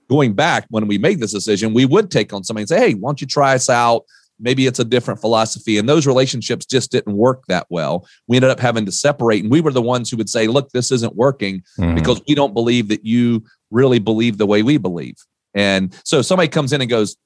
going 0.08 0.34
back 0.34 0.66
when 0.70 0.86
we 0.86 0.98
made 0.98 1.20
this 1.20 1.32
decision, 1.32 1.74
we 1.74 1.86
would 1.86 2.10
take 2.10 2.32
on 2.32 2.44
somebody 2.44 2.62
and 2.62 2.68
say, 2.68 2.80
"Hey, 2.80 2.94
why 2.94 3.08
don't 3.08 3.20
you 3.20 3.26
try 3.26 3.54
us 3.54 3.68
out?" 3.68 4.04
maybe 4.42 4.66
it's 4.66 4.80
a 4.80 4.84
different 4.84 5.20
philosophy 5.20 5.78
and 5.78 5.88
those 5.88 6.06
relationships 6.06 6.66
just 6.66 6.90
didn't 6.90 7.16
work 7.16 7.44
that 7.46 7.66
well 7.70 8.06
we 8.26 8.36
ended 8.36 8.50
up 8.50 8.60
having 8.60 8.84
to 8.84 8.92
separate 8.92 9.42
and 9.42 9.50
we 9.50 9.60
were 9.60 9.72
the 9.72 9.80
ones 9.80 10.10
who 10.10 10.16
would 10.16 10.28
say 10.28 10.46
look 10.46 10.70
this 10.70 10.90
isn't 10.90 11.14
working 11.16 11.62
mm. 11.78 11.94
because 11.94 12.20
we 12.28 12.34
don't 12.34 12.52
believe 12.52 12.88
that 12.88 13.04
you 13.04 13.42
really 13.70 13.98
believe 13.98 14.38
the 14.38 14.46
way 14.46 14.62
we 14.62 14.76
believe 14.76 15.14
and 15.54 15.98
so 16.04 16.20
somebody 16.20 16.48
comes 16.48 16.72
in 16.72 16.80
and 16.80 16.90
goes 16.90 17.16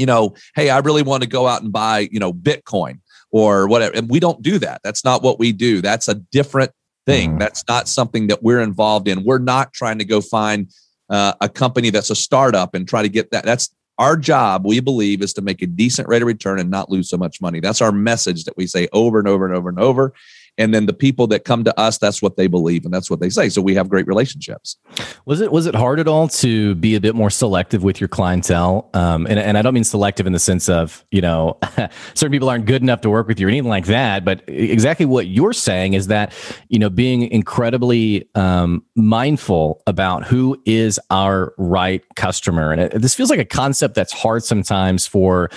you 0.00 0.06
know 0.06 0.34
hey 0.54 0.70
i 0.70 0.78
really 0.78 1.02
want 1.02 1.22
to 1.22 1.28
go 1.28 1.46
out 1.46 1.62
and 1.62 1.72
buy 1.72 2.08
you 2.10 2.18
know 2.18 2.32
bitcoin 2.32 2.98
or 3.30 3.68
whatever 3.68 3.94
and 3.94 4.10
we 4.10 4.18
don't 4.18 4.42
do 4.42 4.58
that 4.58 4.80
that's 4.82 5.04
not 5.04 5.22
what 5.22 5.38
we 5.38 5.52
do 5.52 5.80
that's 5.80 6.08
a 6.08 6.14
different 6.14 6.72
thing 7.06 7.34
mm. 7.34 7.38
that's 7.38 7.62
not 7.68 7.86
something 7.86 8.26
that 8.26 8.42
we're 8.42 8.60
involved 8.60 9.06
in 9.06 9.22
we're 9.24 9.38
not 9.38 9.72
trying 9.72 9.98
to 9.98 10.04
go 10.04 10.20
find 10.20 10.70
uh, 11.10 11.34
a 11.40 11.48
company 11.48 11.90
that's 11.90 12.10
a 12.10 12.16
startup 12.16 12.74
and 12.74 12.88
try 12.88 13.02
to 13.02 13.08
get 13.08 13.30
that 13.30 13.44
that's 13.44 13.70
our 14.00 14.16
job, 14.16 14.64
we 14.64 14.80
believe, 14.80 15.20
is 15.20 15.34
to 15.34 15.42
make 15.42 15.60
a 15.60 15.66
decent 15.66 16.08
rate 16.08 16.22
of 16.22 16.26
return 16.26 16.58
and 16.58 16.70
not 16.70 16.90
lose 16.90 17.10
so 17.10 17.18
much 17.18 17.42
money. 17.42 17.60
That's 17.60 17.82
our 17.82 17.92
message 17.92 18.44
that 18.44 18.56
we 18.56 18.66
say 18.66 18.88
over 18.94 19.18
and 19.18 19.28
over 19.28 19.44
and 19.44 19.54
over 19.54 19.68
and 19.68 19.78
over. 19.78 20.14
And 20.60 20.74
then 20.74 20.86
the 20.86 20.92
people 20.92 21.26
that 21.28 21.44
come 21.44 21.64
to 21.64 21.80
us, 21.80 21.98
that's 21.98 22.20
what 22.20 22.36
they 22.36 22.46
believe 22.46 22.84
and 22.84 22.92
that's 22.92 23.10
what 23.10 23.18
they 23.18 23.30
say. 23.30 23.48
So 23.48 23.62
we 23.62 23.74
have 23.74 23.88
great 23.88 24.06
relationships. 24.06 24.76
Was 25.24 25.40
it 25.40 25.50
was 25.50 25.66
it 25.66 25.74
hard 25.74 25.98
at 25.98 26.06
all 26.06 26.28
to 26.28 26.74
be 26.76 26.94
a 26.94 27.00
bit 27.00 27.14
more 27.14 27.30
selective 27.30 27.82
with 27.82 28.00
your 28.00 28.08
clientele? 28.08 28.90
Um, 28.94 29.26
and, 29.26 29.38
and 29.38 29.56
I 29.56 29.62
don't 29.62 29.74
mean 29.74 29.84
selective 29.84 30.26
in 30.26 30.32
the 30.32 30.38
sense 30.38 30.68
of 30.68 31.04
you 31.10 31.22
know 31.22 31.58
certain 32.14 32.30
people 32.30 32.50
aren't 32.50 32.66
good 32.66 32.82
enough 32.82 33.00
to 33.02 33.10
work 33.10 33.26
with 33.26 33.40
you 33.40 33.46
or 33.46 33.50
anything 33.50 33.70
like 33.70 33.86
that. 33.86 34.24
But 34.24 34.42
exactly 34.46 35.06
what 35.06 35.26
you're 35.26 35.52
saying 35.54 35.94
is 35.94 36.08
that 36.08 36.32
you 36.68 36.78
know 36.78 36.90
being 36.90 37.22
incredibly 37.22 38.28
um, 38.34 38.84
mindful 38.94 39.82
about 39.86 40.24
who 40.26 40.60
is 40.66 41.00
our 41.10 41.54
right 41.56 42.04
customer, 42.16 42.70
and 42.70 42.82
it, 42.82 43.00
this 43.00 43.14
feels 43.14 43.30
like 43.30 43.40
a 43.40 43.44
concept 43.44 43.94
that's 43.94 44.12
hard 44.12 44.44
sometimes 44.44 45.06
for 45.06 45.50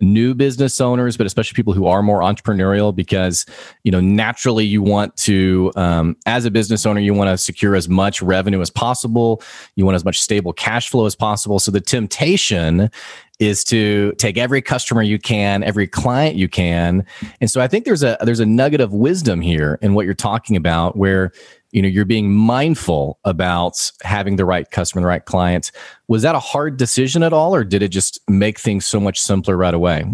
new 0.00 0.34
business 0.34 0.80
owners, 0.80 1.16
but 1.16 1.26
especially 1.26 1.54
people 1.54 1.72
who 1.72 1.86
are 1.86 2.02
more 2.02 2.20
entrepreneurial 2.20 2.94
because, 2.94 3.46
you 3.84 3.92
know, 3.92 4.00
naturally 4.00 4.49
you 4.58 4.82
want 4.82 5.16
to, 5.18 5.70
um, 5.76 6.16
as 6.26 6.44
a 6.44 6.50
business 6.50 6.84
owner, 6.86 7.00
you 7.00 7.14
want 7.14 7.30
to 7.30 7.38
secure 7.38 7.76
as 7.76 7.88
much 7.88 8.20
revenue 8.22 8.60
as 8.60 8.70
possible. 8.70 9.42
You 9.76 9.84
want 9.84 9.94
as 9.94 10.04
much 10.04 10.20
stable 10.20 10.52
cash 10.52 10.90
flow 10.90 11.06
as 11.06 11.14
possible. 11.14 11.58
So 11.58 11.70
the 11.70 11.80
temptation 11.80 12.90
is 13.38 13.64
to 13.64 14.12
take 14.18 14.36
every 14.36 14.60
customer 14.60 15.02
you 15.02 15.18
can, 15.18 15.62
every 15.62 15.86
client 15.86 16.36
you 16.36 16.48
can. 16.48 17.06
And 17.40 17.50
so 17.50 17.60
I 17.60 17.68
think 17.68 17.84
there's 17.84 18.02
a, 18.02 18.18
there's 18.22 18.40
a 18.40 18.46
nugget 18.46 18.80
of 18.80 18.92
wisdom 18.92 19.40
here 19.40 19.78
in 19.80 19.94
what 19.94 20.04
you're 20.04 20.14
talking 20.14 20.56
about 20.56 20.96
where 20.96 21.32
you 21.72 21.80
know 21.80 21.88
you're 21.88 22.04
being 22.04 22.34
mindful 22.34 23.18
about 23.24 23.90
having 24.02 24.36
the 24.36 24.44
right 24.44 24.70
customer 24.70 25.02
the 25.02 25.06
right 25.06 25.24
client 25.24 25.70
was 26.08 26.22
that 26.22 26.34
a 26.34 26.40
hard 26.40 26.76
decision 26.76 27.22
at 27.22 27.32
all 27.32 27.54
or 27.54 27.62
did 27.62 27.80
it 27.80 27.88
just 27.88 28.18
make 28.28 28.58
things 28.58 28.84
so 28.84 28.98
much 28.98 29.20
simpler 29.20 29.56
right 29.56 29.74
away 29.74 30.04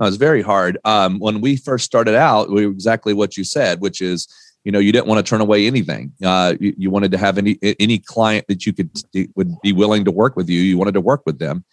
it 0.00 0.10
was 0.10 0.16
very 0.16 0.42
hard 0.42 0.78
um, 0.84 1.18
when 1.18 1.40
we 1.40 1.56
first 1.56 1.84
started 1.84 2.14
out 2.14 2.50
we 2.50 2.66
were 2.66 2.72
exactly 2.72 3.14
what 3.14 3.36
you 3.36 3.44
said 3.44 3.80
which 3.80 4.00
is 4.00 4.28
you 4.64 4.72
know 4.72 4.78
you 4.78 4.92
didn't 4.92 5.06
want 5.06 5.24
to 5.24 5.28
turn 5.28 5.40
away 5.40 5.66
anything 5.66 6.12
uh, 6.24 6.54
you, 6.60 6.74
you, 6.76 6.90
wanted 6.90 7.10
to 7.10 7.18
have 7.18 7.38
any 7.38 7.58
any 7.78 7.98
client 7.98 8.44
that 8.48 8.66
you 8.66 8.72
could 8.72 8.90
would 9.34 9.54
be 9.62 9.72
willing 9.72 10.04
to 10.04 10.10
work 10.10 10.36
with 10.36 10.48
you 10.48 10.60
you 10.60 10.78
wanted 10.78 10.94
to 10.94 11.00
work 11.00 11.22
with 11.26 11.38
them 11.38 11.64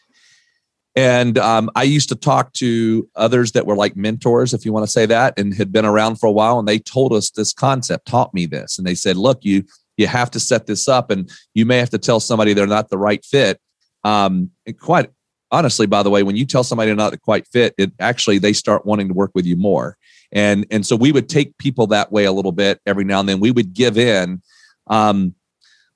and 0.97 1.37
um, 1.37 1.69
I 1.75 1.83
used 1.83 2.09
to 2.09 2.15
talk 2.15 2.53
to 2.53 3.07
others 3.15 3.51
that 3.51 3.67
were 3.67 3.75
like 3.75 3.95
mentors, 3.95 4.51
if 4.55 4.65
you 4.65 4.73
want 4.73 4.83
to 4.83 4.91
say 4.91 5.05
that, 5.05 5.37
and 5.37 5.53
had 5.53 5.71
been 5.71 5.85
around 5.85 6.15
for 6.15 6.25
a 6.25 6.31
while. 6.31 6.57
And 6.57 6.67
they 6.67 6.79
told 6.79 7.13
us 7.13 7.29
this 7.29 7.53
concept, 7.53 8.07
taught 8.07 8.33
me 8.33 8.47
this. 8.47 8.79
And 8.79 8.87
they 8.87 8.95
said, 8.95 9.15
look, 9.15 9.45
you 9.45 9.63
you 9.97 10.07
have 10.07 10.31
to 10.31 10.39
set 10.39 10.65
this 10.65 10.87
up 10.87 11.11
and 11.11 11.29
you 11.53 11.67
may 11.67 11.77
have 11.77 11.89
to 11.91 11.97
tell 11.97 12.19
somebody 12.19 12.53
they're 12.53 12.65
not 12.65 12.89
the 12.89 12.97
right 12.97 13.23
fit. 13.23 13.59
Um, 14.03 14.51
quite 14.79 15.09
honestly, 15.51 15.87
by 15.87 16.03
the 16.03 16.09
way, 16.09 16.23
when 16.23 16.35
you 16.35 16.45
tell 16.45 16.63
somebody 16.63 16.87
they're 16.87 16.95
not 16.95 17.11
the 17.11 17.17
quite 17.17 17.47
fit, 17.47 17.73
it 17.77 17.91
actually 17.99 18.39
they 18.39 18.53
start 18.53 18.85
wanting 18.85 19.07
to 19.07 19.13
work 19.13 19.31
with 19.33 19.45
you 19.45 19.55
more. 19.55 19.97
And 20.31 20.65
and 20.71 20.85
so 20.85 20.95
we 20.95 21.11
would 21.11 21.29
take 21.29 21.57
people 21.57 21.87
that 21.87 22.11
way 22.11 22.25
a 22.25 22.31
little 22.31 22.51
bit 22.51 22.81
every 22.85 23.03
now 23.03 23.19
and 23.19 23.29
then. 23.29 23.39
We 23.39 23.51
would 23.51 23.73
give 23.73 23.97
in. 23.97 24.41
Um, 24.87 25.35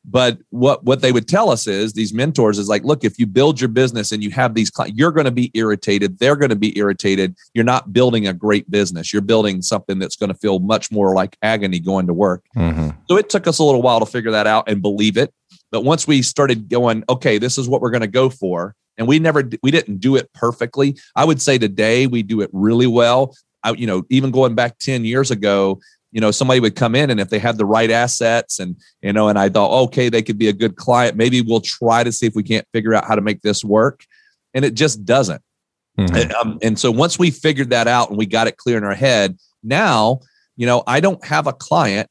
but 0.03 0.39
what 0.49 0.83
what 0.83 1.01
they 1.01 1.11
would 1.11 1.27
tell 1.27 1.49
us 1.49 1.67
is 1.67 1.93
these 1.93 2.13
mentors 2.13 2.57
is 2.57 2.67
like 2.67 2.83
look 2.83 3.03
if 3.03 3.19
you 3.19 3.27
build 3.27 3.61
your 3.61 3.67
business 3.67 4.11
and 4.11 4.23
you 4.23 4.31
have 4.31 4.55
these 4.55 4.69
clients 4.69 4.97
you're 4.97 5.11
going 5.11 5.25
to 5.25 5.31
be 5.31 5.51
irritated 5.53 6.17
they're 6.17 6.35
going 6.35 6.49
to 6.49 6.55
be 6.55 6.77
irritated 6.77 7.35
you're 7.53 7.63
not 7.63 7.93
building 7.93 8.27
a 8.27 8.33
great 8.33 8.69
business 8.71 9.13
you're 9.13 9.21
building 9.21 9.61
something 9.61 9.99
that's 9.99 10.15
going 10.15 10.31
to 10.31 10.37
feel 10.37 10.59
much 10.59 10.91
more 10.91 11.13
like 11.13 11.37
agony 11.43 11.79
going 11.79 12.07
to 12.07 12.13
work 12.13 12.43
mm-hmm. 12.55 12.89
so 13.09 13.17
it 13.17 13.29
took 13.29 13.45
us 13.45 13.59
a 13.59 13.63
little 13.63 13.81
while 13.81 13.99
to 13.99 14.05
figure 14.05 14.31
that 14.31 14.47
out 14.47 14.67
and 14.67 14.81
believe 14.81 15.17
it 15.17 15.31
but 15.71 15.83
once 15.83 16.07
we 16.07 16.21
started 16.21 16.67
going 16.67 17.03
okay 17.07 17.37
this 17.37 17.57
is 17.57 17.69
what 17.69 17.81
we're 17.81 17.91
going 17.91 18.01
to 18.01 18.07
go 18.07 18.29
for 18.29 18.75
and 18.97 19.07
we 19.07 19.19
never 19.19 19.47
we 19.63 19.71
didn't 19.71 19.97
do 19.97 20.15
it 20.15 20.31
perfectly. 20.33 20.97
I 21.15 21.25
would 21.25 21.41
say 21.41 21.57
today 21.57 22.07
we 22.07 22.23
do 22.23 22.41
it 22.41 22.49
really 22.53 22.87
well. 22.87 23.35
I, 23.63 23.71
you 23.73 23.87
know 23.87 24.03
even 24.09 24.31
going 24.31 24.55
back 24.55 24.79
10 24.79 25.05
years 25.05 25.29
ago 25.29 25.79
you 26.11 26.19
know 26.19 26.31
somebody 26.31 26.59
would 26.59 26.75
come 26.75 26.95
in 26.95 27.09
and 27.09 27.19
if 27.19 27.29
they 27.29 27.37
had 27.39 27.57
the 27.57 27.65
right 27.65 27.91
assets 27.91 28.59
and 28.59 28.75
you 29.03 29.13
know 29.13 29.29
and 29.29 29.37
i 29.37 29.49
thought 29.49 29.71
okay 29.83 30.09
they 30.09 30.21
could 30.23 30.37
be 30.37 30.47
a 30.47 30.53
good 30.53 30.75
client. 30.75 31.15
Maybe 31.15 31.41
we'll 31.41 31.61
try 31.61 32.03
to 32.03 32.11
see 32.11 32.25
if 32.25 32.35
we 32.35 32.43
can't 32.43 32.67
figure 32.73 32.93
out 32.93 33.05
how 33.05 33.15
to 33.15 33.21
make 33.21 33.41
this 33.41 33.63
work. 33.63 34.03
And 34.53 34.65
it 34.65 34.73
just 34.73 35.05
doesn't. 35.05 35.41
Mm-hmm. 35.97 36.15
and, 36.15 36.33
um, 36.33 36.59
and 36.61 36.79
so 36.79 36.89
once 36.89 37.19
we 37.19 37.31
figured 37.31 37.69
that 37.71 37.87
out 37.87 38.09
and 38.09 38.17
we 38.17 38.25
got 38.25 38.47
it 38.47 38.57
clear 38.57 38.77
in 38.77 38.83
our 38.85 38.95
head 38.95 39.37
now 39.61 40.21
you 40.55 40.65
know 40.65 40.83
i 40.87 41.01
don't 41.01 41.23
have 41.25 41.47
a 41.47 41.53
client 41.53 42.09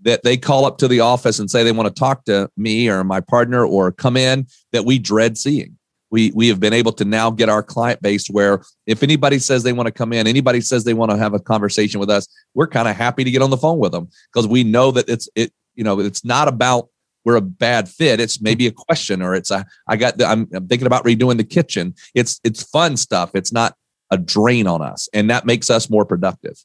that 0.00 0.22
they 0.22 0.38
call 0.38 0.64
up 0.64 0.78
to 0.78 0.88
the 0.88 1.00
office 1.00 1.38
and 1.38 1.50
say 1.50 1.62
they 1.62 1.72
want 1.72 1.94
to 1.94 1.98
talk 1.98 2.24
to 2.24 2.48
me 2.56 2.88
or 2.88 3.04
my 3.04 3.20
partner 3.20 3.66
or 3.66 3.92
come 3.92 4.16
in 4.16 4.46
that 4.72 4.86
we 4.86 4.98
dread 4.98 5.36
seeing 5.36 5.76
we 6.12 6.30
we 6.34 6.46
have 6.48 6.60
been 6.60 6.74
able 6.74 6.92
to 6.92 7.04
now 7.04 7.30
get 7.30 7.48
our 7.48 7.62
client 7.62 8.00
base 8.02 8.28
where 8.28 8.62
if 8.86 9.02
anybody 9.02 9.40
says 9.40 9.64
they 9.64 9.72
want 9.72 9.86
to 9.88 9.92
come 9.92 10.12
in, 10.12 10.28
anybody 10.28 10.60
says 10.60 10.84
they 10.84 10.94
want 10.94 11.10
to 11.10 11.16
have 11.16 11.34
a 11.34 11.40
conversation 11.40 11.98
with 11.98 12.10
us, 12.10 12.28
we're 12.54 12.68
kind 12.68 12.86
of 12.86 12.94
happy 12.94 13.24
to 13.24 13.30
get 13.30 13.42
on 13.42 13.50
the 13.50 13.56
phone 13.56 13.78
with 13.78 13.90
them 13.90 14.08
because 14.32 14.46
we 14.46 14.62
know 14.62 14.92
that 14.92 15.08
it's 15.08 15.28
it 15.34 15.52
you 15.74 15.82
know 15.82 15.98
it's 15.98 16.24
not 16.24 16.46
about 16.46 16.88
we're 17.24 17.36
a 17.36 17.40
bad 17.40 17.88
fit. 17.88 18.20
It's 18.20 18.40
maybe 18.40 18.66
a 18.66 18.72
question 18.72 19.22
or 19.22 19.34
it's 19.34 19.50
a 19.50 19.64
I 19.88 19.96
got 19.96 20.18
the, 20.18 20.26
I'm, 20.26 20.48
I'm 20.54 20.68
thinking 20.68 20.86
about 20.86 21.04
redoing 21.04 21.38
the 21.38 21.44
kitchen. 21.44 21.94
It's 22.14 22.40
it's 22.44 22.62
fun 22.62 22.96
stuff. 22.96 23.30
It's 23.34 23.52
not 23.52 23.74
a 24.10 24.18
drain 24.18 24.66
on 24.66 24.82
us 24.82 25.08
and 25.14 25.30
that 25.30 25.46
makes 25.46 25.70
us 25.70 25.88
more 25.88 26.04
productive 26.04 26.62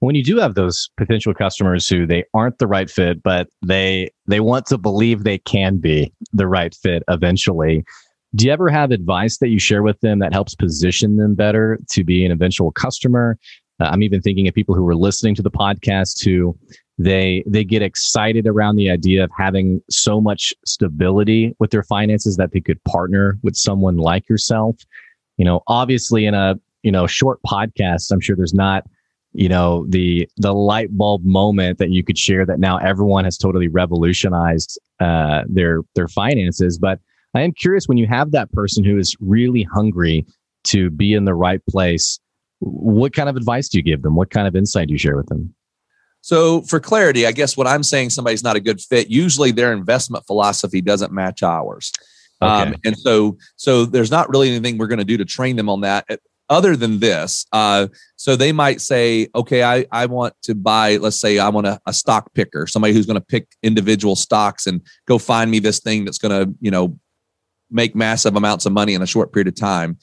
when 0.00 0.16
you 0.16 0.24
do 0.24 0.36
have 0.36 0.56
those 0.56 0.90
potential 0.96 1.32
customers 1.32 1.88
who 1.88 2.04
they 2.04 2.24
aren't 2.34 2.58
the 2.58 2.66
right 2.66 2.90
fit 2.90 3.22
but 3.22 3.46
they 3.64 4.10
they 4.26 4.40
want 4.40 4.66
to 4.66 4.76
believe 4.76 5.22
they 5.22 5.38
can 5.38 5.76
be 5.76 6.12
the 6.32 6.48
right 6.48 6.74
fit 6.74 7.04
eventually 7.06 7.84
do 8.34 8.46
you 8.46 8.52
ever 8.52 8.68
have 8.68 8.90
advice 8.90 9.38
that 9.38 9.48
you 9.48 9.58
share 9.58 9.82
with 9.82 10.00
them 10.00 10.18
that 10.18 10.32
helps 10.32 10.54
position 10.54 11.16
them 11.16 11.34
better 11.34 11.78
to 11.90 12.04
be 12.04 12.24
an 12.24 12.32
eventual 12.32 12.70
customer? 12.72 13.38
Uh, 13.80 13.88
I'm 13.90 14.02
even 14.02 14.20
thinking 14.20 14.48
of 14.48 14.54
people 14.54 14.74
who 14.74 14.86
are 14.88 14.96
listening 14.96 15.34
to 15.36 15.42
the 15.42 15.50
podcast 15.50 16.24
who 16.24 16.56
they 16.98 17.44
they 17.46 17.64
get 17.64 17.80
excited 17.80 18.46
around 18.46 18.76
the 18.76 18.90
idea 18.90 19.22
of 19.24 19.30
having 19.36 19.80
so 19.88 20.20
much 20.20 20.52
stability 20.66 21.54
with 21.60 21.70
their 21.70 21.84
finances 21.84 22.36
that 22.36 22.52
they 22.52 22.60
could 22.60 22.82
partner 22.84 23.38
with 23.42 23.56
someone 23.56 23.96
like 23.96 24.28
yourself. 24.28 24.76
You 25.36 25.44
know, 25.44 25.62
obviously 25.68 26.26
in 26.26 26.34
a 26.34 26.58
you 26.82 26.90
know 26.90 27.06
short 27.06 27.40
podcast, 27.46 28.10
I'm 28.10 28.20
sure 28.20 28.36
there's 28.36 28.54
not 28.54 28.84
you 29.32 29.48
know 29.48 29.86
the 29.88 30.28
the 30.38 30.52
light 30.52 30.96
bulb 30.96 31.24
moment 31.24 31.78
that 31.78 31.90
you 31.90 32.02
could 32.02 32.18
share 32.18 32.44
that 32.44 32.58
now 32.58 32.78
everyone 32.78 33.24
has 33.24 33.38
totally 33.38 33.68
revolutionized 33.68 34.78
uh, 35.00 35.44
their 35.48 35.82
their 35.94 36.08
finances, 36.08 36.78
but 36.78 36.98
I 37.34 37.42
am 37.42 37.52
curious 37.52 37.86
when 37.86 37.98
you 37.98 38.06
have 38.06 38.32
that 38.32 38.50
person 38.52 38.84
who 38.84 38.98
is 38.98 39.14
really 39.20 39.62
hungry 39.62 40.26
to 40.64 40.90
be 40.90 41.12
in 41.12 41.24
the 41.24 41.34
right 41.34 41.60
place, 41.68 42.18
what 42.60 43.12
kind 43.12 43.28
of 43.28 43.36
advice 43.36 43.68
do 43.68 43.78
you 43.78 43.82
give 43.82 44.02
them? 44.02 44.14
What 44.14 44.30
kind 44.30 44.48
of 44.48 44.56
insight 44.56 44.88
do 44.88 44.92
you 44.92 44.98
share 44.98 45.16
with 45.16 45.26
them? 45.26 45.54
So, 46.20 46.62
for 46.62 46.80
clarity, 46.80 47.26
I 47.26 47.32
guess 47.32 47.56
what 47.56 47.66
I'm 47.66 47.82
saying 47.82 48.10
somebody's 48.10 48.42
not 48.42 48.56
a 48.56 48.60
good 48.60 48.80
fit. 48.80 49.08
Usually, 49.08 49.52
their 49.52 49.72
investment 49.72 50.26
philosophy 50.26 50.80
doesn't 50.80 51.12
match 51.12 51.42
ours, 51.42 51.92
okay. 52.42 52.70
um, 52.70 52.74
and 52.84 52.98
so 52.98 53.36
so 53.56 53.84
there's 53.84 54.10
not 54.10 54.28
really 54.28 54.50
anything 54.50 54.78
we're 54.78 54.88
going 54.88 54.98
to 54.98 55.04
do 55.04 55.16
to 55.16 55.24
train 55.24 55.56
them 55.56 55.68
on 55.68 55.82
that. 55.82 56.06
Other 56.50 56.76
than 56.76 56.98
this, 56.98 57.46
uh, 57.52 57.88
so 58.16 58.34
they 58.34 58.52
might 58.52 58.80
say, 58.80 59.28
"Okay, 59.34 59.62
I 59.62 59.86
I 59.92 60.06
want 60.06 60.34
to 60.42 60.54
buy. 60.54 60.96
Let's 60.96 61.20
say 61.20 61.38
I 61.38 61.50
want 61.50 61.66
a, 61.66 61.78
a 61.86 61.92
stock 61.92 62.32
picker, 62.34 62.66
somebody 62.66 62.94
who's 62.94 63.06
going 63.06 63.20
to 63.20 63.24
pick 63.24 63.46
individual 63.62 64.16
stocks 64.16 64.66
and 64.66 64.80
go 65.06 65.18
find 65.18 65.50
me 65.50 65.60
this 65.60 65.78
thing 65.78 66.04
that's 66.04 66.18
going 66.18 66.46
to 66.46 66.52
you 66.60 66.70
know 66.70 66.98
make 67.70 67.94
massive 67.94 68.36
amounts 68.36 68.66
of 68.66 68.72
money 68.72 68.94
in 68.94 69.02
a 69.02 69.06
short 69.06 69.32
period 69.32 69.48
of 69.48 69.54
time 69.54 69.98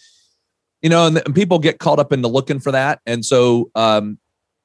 you 0.86 0.90
know, 0.90 1.08
and, 1.08 1.20
and 1.26 1.34
people 1.34 1.58
get 1.58 1.80
caught 1.80 1.98
up 1.98 2.14
into 2.14 2.28
looking 2.28 2.60
for 2.60 2.72
that. 2.72 3.00
And 3.08 3.26
so, 3.26 3.72
um, 3.74 4.20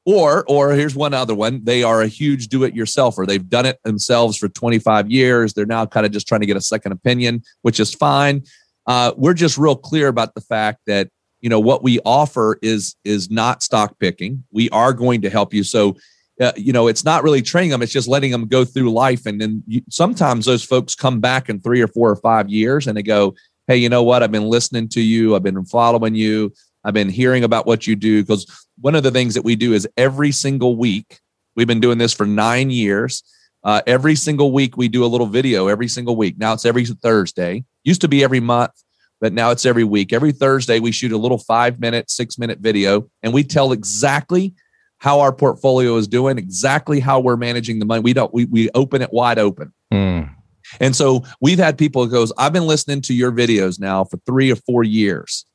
or, 0.04 0.44
or 0.48 0.72
here's 0.72 0.94
one 0.94 1.14
other 1.14 1.34
one. 1.34 1.64
They 1.64 1.82
are 1.82 2.02
a 2.02 2.08
huge 2.08 2.48
do 2.48 2.62
it 2.64 2.74
yourselfer. 2.74 3.26
They've 3.26 3.48
done 3.48 3.64
it 3.64 3.78
themselves 3.84 4.36
for 4.36 4.46
25 4.46 5.10
years. 5.10 5.54
They're 5.54 5.64
now 5.64 5.86
kind 5.86 6.04
of 6.04 6.12
just 6.12 6.28
trying 6.28 6.42
to 6.42 6.46
get 6.46 6.58
a 6.58 6.60
second 6.60 6.92
opinion, 6.92 7.42
which 7.62 7.80
is 7.80 7.94
fine. 7.94 8.42
Uh, 8.86 9.12
we're 9.16 9.32
just 9.32 9.56
real 9.56 9.76
clear 9.76 10.08
about 10.08 10.34
the 10.34 10.42
fact 10.42 10.80
that, 10.86 11.08
you 11.40 11.48
know, 11.48 11.58
what 11.58 11.82
we 11.82 11.98
offer 12.04 12.58
is, 12.60 12.96
is 13.02 13.30
not 13.30 13.62
stock 13.62 13.98
picking. 13.98 14.44
We 14.52 14.68
are 14.70 14.92
going 14.92 15.22
to 15.22 15.30
help 15.30 15.54
you. 15.54 15.64
So, 15.64 15.96
uh, 16.40 16.52
you 16.56 16.72
know, 16.72 16.88
it's 16.88 17.04
not 17.04 17.22
really 17.22 17.42
training 17.42 17.70
them. 17.70 17.82
It's 17.82 17.92
just 17.92 18.08
letting 18.08 18.30
them 18.30 18.46
go 18.46 18.64
through 18.64 18.90
life. 18.90 19.26
And 19.26 19.40
then 19.40 19.62
you, 19.66 19.82
sometimes 19.90 20.46
those 20.46 20.64
folks 20.64 20.94
come 20.94 21.20
back 21.20 21.48
in 21.48 21.60
three 21.60 21.82
or 21.82 21.88
four 21.88 22.10
or 22.10 22.16
five 22.16 22.48
years 22.48 22.86
and 22.86 22.96
they 22.96 23.02
go, 23.02 23.34
hey, 23.66 23.76
you 23.76 23.88
know 23.88 24.02
what? 24.02 24.22
I've 24.22 24.32
been 24.32 24.48
listening 24.48 24.88
to 24.90 25.00
you. 25.00 25.36
I've 25.36 25.42
been 25.42 25.64
following 25.66 26.14
you. 26.14 26.52
I've 26.82 26.94
been 26.94 27.10
hearing 27.10 27.44
about 27.44 27.66
what 27.66 27.86
you 27.86 27.94
do. 27.94 28.22
Because 28.22 28.46
one 28.80 28.94
of 28.94 29.02
the 29.02 29.10
things 29.10 29.34
that 29.34 29.44
we 29.44 29.54
do 29.54 29.74
is 29.74 29.86
every 29.96 30.32
single 30.32 30.76
week, 30.76 31.20
we've 31.56 31.66
been 31.66 31.80
doing 31.80 31.98
this 31.98 32.14
for 32.14 32.24
nine 32.24 32.70
years. 32.70 33.22
Uh, 33.62 33.82
every 33.86 34.14
single 34.14 34.52
week, 34.52 34.78
we 34.78 34.88
do 34.88 35.04
a 35.04 35.06
little 35.06 35.26
video 35.26 35.68
every 35.68 35.88
single 35.88 36.16
week. 36.16 36.38
Now 36.38 36.54
it's 36.54 36.64
every 36.64 36.86
Thursday. 36.86 37.64
Used 37.84 38.00
to 38.00 38.08
be 38.08 38.24
every 38.24 38.40
month, 38.40 38.72
but 39.20 39.34
now 39.34 39.50
it's 39.50 39.66
every 39.66 39.84
week. 39.84 40.14
Every 40.14 40.32
Thursday, 40.32 40.80
we 40.80 40.90
shoot 40.90 41.12
a 41.12 41.18
little 41.18 41.36
five 41.36 41.78
minute, 41.78 42.10
six 42.10 42.38
minute 42.38 42.60
video, 42.60 43.10
and 43.22 43.34
we 43.34 43.44
tell 43.44 43.72
exactly 43.72 44.54
how 45.00 45.20
our 45.20 45.32
portfolio 45.32 45.96
is 45.96 46.06
doing, 46.06 46.38
exactly 46.38 47.00
how 47.00 47.18
we're 47.20 47.36
managing 47.36 47.78
the 47.78 47.86
money. 47.86 48.00
We 48.00 48.12
don't, 48.12 48.32
we, 48.32 48.44
we 48.44 48.70
open 48.74 49.02
it 49.02 49.12
wide 49.12 49.38
open. 49.38 49.72
Mm. 49.92 50.34
And 50.78 50.94
so 50.94 51.24
we've 51.40 51.58
had 51.58 51.76
people 51.76 52.04
who 52.04 52.10
goes, 52.10 52.32
I've 52.38 52.52
been 52.52 52.66
listening 52.66 53.00
to 53.02 53.14
your 53.14 53.32
videos 53.32 53.80
now 53.80 54.04
for 54.04 54.18
three 54.26 54.52
or 54.52 54.56
four 54.56 54.84
years. 54.84 55.46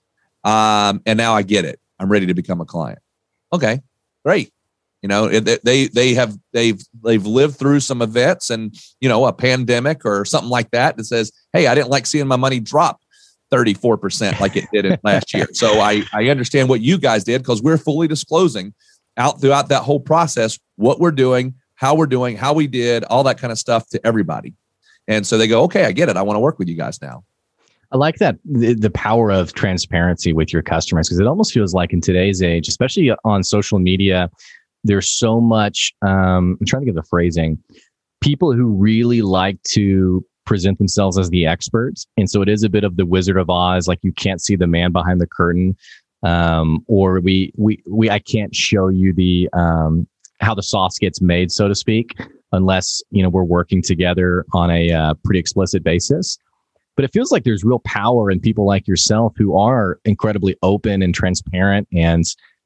Um, 0.44 1.02
and 1.06 1.18
now 1.18 1.34
I 1.34 1.44
get 1.44 1.64
it. 1.64 1.80
I'm 2.00 2.10
ready 2.10 2.26
to 2.26 2.34
become 2.34 2.60
a 2.60 2.66
client. 2.66 3.00
Okay, 3.54 3.80
great. 4.26 4.52
You 5.02 5.10
know, 5.10 5.30
they 5.30 5.88
they 5.88 6.16
have 6.16 6.36
they've 6.52 6.82
they've 7.04 7.26
lived 7.26 7.58
through 7.58 7.82
some 7.82 8.02
events 8.02 8.50
and 8.50 8.76
you 9.00 9.08
know 9.08 9.26
a 9.28 9.34
pandemic 9.34 10.04
or 10.04 10.26
something 10.26 10.50
like 10.50 10.72
that 10.72 10.98
that 10.98 11.04
says, 11.04 11.32
hey, 11.54 11.68
I 11.68 11.76
didn't 11.76 11.90
like 11.90 12.08
seeing 12.08 12.28
my 12.28 12.36
money 12.36 12.60
drop 12.60 13.00
34% 13.54 14.40
like 14.40 14.56
it 14.56 14.66
did 14.74 14.86
in 14.86 14.98
last 15.04 15.32
year. 15.34 15.48
So 15.54 15.80
I 15.80 16.04
I 16.12 16.30
understand 16.30 16.70
what 16.70 16.82
you 16.82 16.98
guys 16.98 17.24
did 17.24 17.44
because 17.44 17.62
we're 17.62 17.78
fully 17.78 18.08
disclosing 18.08 18.74
out 19.18 19.42
throughout 19.42 19.70
that 19.70 19.84
whole 19.84 20.00
process 20.00 20.60
what 20.76 21.00
we're 21.00 21.12
doing, 21.12 21.54
how 21.76 21.96
we're 21.96 22.06
doing, 22.08 22.36
how 22.36 22.54
we 22.54 22.68
did, 22.68 23.04
all 23.06 23.24
that 23.24 23.38
kind 23.38 23.52
of 23.52 23.58
stuff 23.58 23.88
to 23.90 24.06
everybody. 24.06 24.54
And 25.08 25.26
so 25.26 25.38
they 25.38 25.48
go, 25.48 25.64
okay, 25.64 25.86
I 25.86 25.92
get 25.92 26.10
it. 26.10 26.18
I 26.18 26.22
want 26.22 26.36
to 26.36 26.42
work 26.42 26.60
with 26.60 26.68
you 26.68 26.76
guys 26.76 27.02
now. 27.02 27.24
I 27.92 27.98
like 27.98 28.16
that 28.18 28.38
the, 28.44 28.74
the 28.74 28.90
power 28.90 29.32
of 29.32 29.54
transparency 29.54 30.34
with 30.34 30.52
your 30.52 30.62
customers 30.62 31.08
because 31.08 31.20
it 31.20 31.28
almost 31.28 31.54
feels 31.54 31.74
like 31.74 31.94
in 31.94 32.02
today's 32.02 32.42
age, 32.42 32.68
especially 32.68 33.12
on 33.24 33.44
social 33.44 33.80
media, 33.80 34.30
there's 34.84 35.10
so 35.10 35.40
much. 35.40 35.94
Um, 36.02 36.58
I'm 36.60 36.66
trying 36.66 36.82
to 36.82 36.86
get 36.88 36.96
the 36.96 37.04
phrasing. 37.04 37.58
People 38.22 38.54
who 38.54 38.66
really 38.66 39.22
like 39.22 39.62
to 39.70 40.26
present 40.46 40.78
themselves 40.78 41.18
as 41.18 41.30
the 41.30 41.46
experts, 41.46 42.08
and 42.18 42.30
so 42.30 42.42
it 42.42 42.50
is 42.50 42.64
a 42.64 42.70
bit 42.70 42.84
of 42.84 42.98
the 42.98 43.06
Wizard 43.06 43.38
of 43.38 43.50
Oz. 43.50 43.88
Like 43.88 44.00
you 44.02 44.12
can't 44.14 44.42
see 44.42 44.56
the 44.56 44.68
man 44.68 44.92
behind 44.92 45.22
the 45.22 45.28
curtain, 45.28 45.76
um, 46.26 46.84
or 46.88 47.20
we 47.22 47.54
we 47.56 47.82
we 47.88 48.10
I 48.10 48.20
can't 48.20 48.54
show 48.54 48.90
you 48.90 49.14
the 49.14 49.48
um, 49.54 50.08
how 50.42 50.56
the 50.56 50.64
sauce 50.64 50.98
gets 50.98 51.22
made, 51.22 51.52
so 51.52 51.68
to 51.68 51.76
speak 51.76 52.18
unless 52.52 53.02
you 53.12 53.22
know 53.22 53.30
we're 53.30 53.44
working 53.44 53.82
together 53.82 54.46
on 54.54 54.72
a 54.72 54.92
uh, 54.92 55.14
pretty 55.24 55.40
explicit 55.40 55.84
basis. 55.84 56.38
But 56.96 57.06
it 57.06 57.12
feels 57.14 57.32
like 57.32 57.44
there's 57.44 57.64
real 57.64 57.80
power 57.80 58.32
in 58.32 58.40
people 58.40 58.66
like 58.66 58.88
yourself 58.88 59.34
who 59.38 59.58
are 59.58 60.00
incredibly 60.06 60.56
open 60.64 61.02
and 61.02 61.14
transparent 61.14 61.88
and 61.94 62.24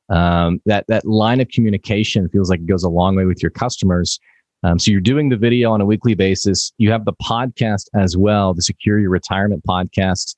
um, 0.10 0.62
that 0.66 0.86
that 0.88 1.06
line 1.06 1.42
of 1.42 1.50
communication 1.50 2.30
feels 2.30 2.50
like 2.50 2.62
it 2.62 2.68
goes 2.68 2.84
a 2.84 2.90
long 2.90 3.16
way 3.16 3.26
with 3.26 3.44
your 3.44 3.52
customers. 3.52 4.20
Um, 4.64 4.78
so 4.78 4.92
you're 4.92 5.02
doing 5.02 5.30
the 5.30 5.38
video 5.38 5.72
on 5.72 5.82
a 5.82 5.86
weekly 5.86 6.16
basis. 6.16 6.72
You 6.78 6.92
have 6.92 7.06
the 7.06 7.14
podcast 7.14 7.86
as 7.96 8.16
well 8.16 8.54
the 8.54 8.62
secure 8.62 9.00
your 9.00 9.10
retirement 9.10 9.64
podcast. 9.68 10.36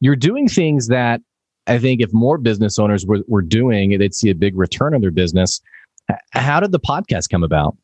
You're 0.00 0.16
doing 0.16 0.46
things 0.48 0.88
that 0.88 1.20
i 1.66 1.78
think 1.78 2.00
if 2.00 2.12
more 2.12 2.38
business 2.38 2.78
owners 2.78 3.06
were, 3.06 3.22
were 3.26 3.42
doing 3.42 3.98
they'd 3.98 4.14
see 4.14 4.30
a 4.30 4.34
big 4.34 4.56
return 4.56 4.94
on 4.94 5.00
their 5.00 5.10
business 5.10 5.60
how 6.30 6.60
did 6.60 6.72
the 6.72 6.80
podcast 6.80 7.28
come 7.30 7.42
about 7.42 7.76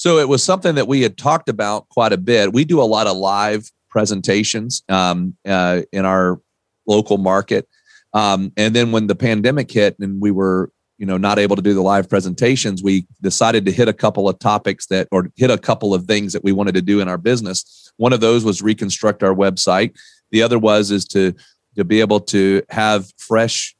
so 0.00 0.16
it 0.16 0.30
was 0.30 0.42
something 0.42 0.76
that 0.76 0.88
we 0.88 1.02
had 1.02 1.18
talked 1.18 1.50
about 1.50 1.86
quite 1.90 2.14
a 2.14 2.16
bit. 2.16 2.54
We 2.54 2.64
do 2.64 2.80
a 2.80 2.88
lot 2.88 3.06
of 3.06 3.18
live 3.18 3.70
presentations 3.90 4.82
um, 4.88 5.36
uh, 5.46 5.82
in 5.92 6.06
our 6.06 6.40
local 6.86 7.18
market. 7.18 7.68
Um, 8.14 8.50
and 8.56 8.74
then 8.74 8.92
when 8.92 9.08
the 9.08 9.14
pandemic 9.14 9.70
hit 9.70 9.98
and 9.98 10.18
we 10.18 10.30
were, 10.30 10.72
you 10.96 11.04
know, 11.04 11.18
not 11.18 11.38
able 11.38 11.54
to 11.54 11.60
do 11.60 11.74
the 11.74 11.82
live 11.82 12.08
presentations, 12.08 12.82
we 12.82 13.06
decided 13.20 13.66
to 13.66 13.72
hit 13.72 13.88
a 13.88 13.92
couple 13.92 14.26
of 14.26 14.38
topics 14.38 14.86
that, 14.86 15.06
or 15.12 15.30
hit 15.36 15.50
a 15.50 15.58
couple 15.58 15.92
of 15.92 16.06
things 16.06 16.32
that 16.32 16.42
we 16.42 16.52
wanted 16.52 16.76
to 16.76 16.82
do 16.82 17.00
in 17.00 17.08
our 17.08 17.18
business. 17.18 17.92
One 17.98 18.14
of 18.14 18.22
those 18.22 18.42
was 18.42 18.62
reconstruct 18.62 19.22
our 19.22 19.34
website. 19.34 19.94
The 20.30 20.40
other 20.40 20.58
was 20.58 20.90
is 20.90 21.04
to 21.08 21.34
to 21.76 21.84
be 21.84 22.00
able 22.00 22.20
to 22.20 22.62
have 22.70 23.06
fresh, 23.18 23.74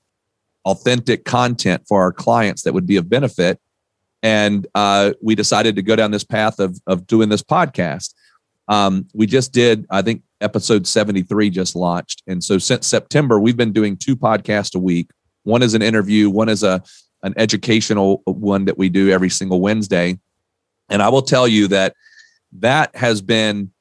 authentic 0.64 1.24
content 1.24 1.82
for 1.88 2.00
our 2.02 2.12
clients 2.12 2.62
that 2.62 2.74
would 2.74 2.86
be 2.86 2.96
of 2.96 3.08
benefit 3.08 3.60
and 4.22 4.66
uh, 4.74 5.12
we 5.22 5.34
decided 5.34 5.76
to 5.76 5.82
go 5.82 5.96
down 5.96 6.10
this 6.10 6.24
path 6.24 6.58
of 6.58 6.80
of 6.86 7.06
doing 7.06 7.28
this 7.28 7.42
podcast. 7.42 8.14
Um, 8.68 9.08
we 9.14 9.26
just 9.26 9.52
did, 9.52 9.86
I 9.90 10.02
think, 10.02 10.22
episode 10.40 10.86
seventy 10.86 11.22
three 11.22 11.50
just 11.50 11.74
launched, 11.74 12.22
and 12.26 12.42
so 12.42 12.58
since 12.58 12.86
September, 12.86 13.40
we've 13.40 13.56
been 13.56 13.72
doing 13.72 13.96
two 13.96 14.16
podcasts 14.16 14.74
a 14.74 14.78
week. 14.78 15.10
One 15.44 15.62
is 15.62 15.74
an 15.74 15.82
interview, 15.82 16.28
one 16.30 16.48
is 16.48 16.62
a 16.62 16.82
an 17.22 17.34
educational 17.36 18.22
one 18.24 18.64
that 18.64 18.78
we 18.78 18.88
do 18.88 19.10
every 19.10 19.28
single 19.28 19.60
Wednesday. 19.60 20.18
And 20.88 21.02
I 21.02 21.10
will 21.10 21.22
tell 21.22 21.46
you 21.46 21.68
that 21.68 21.94
that 22.52 22.96
has 22.96 23.20
been 23.20 23.72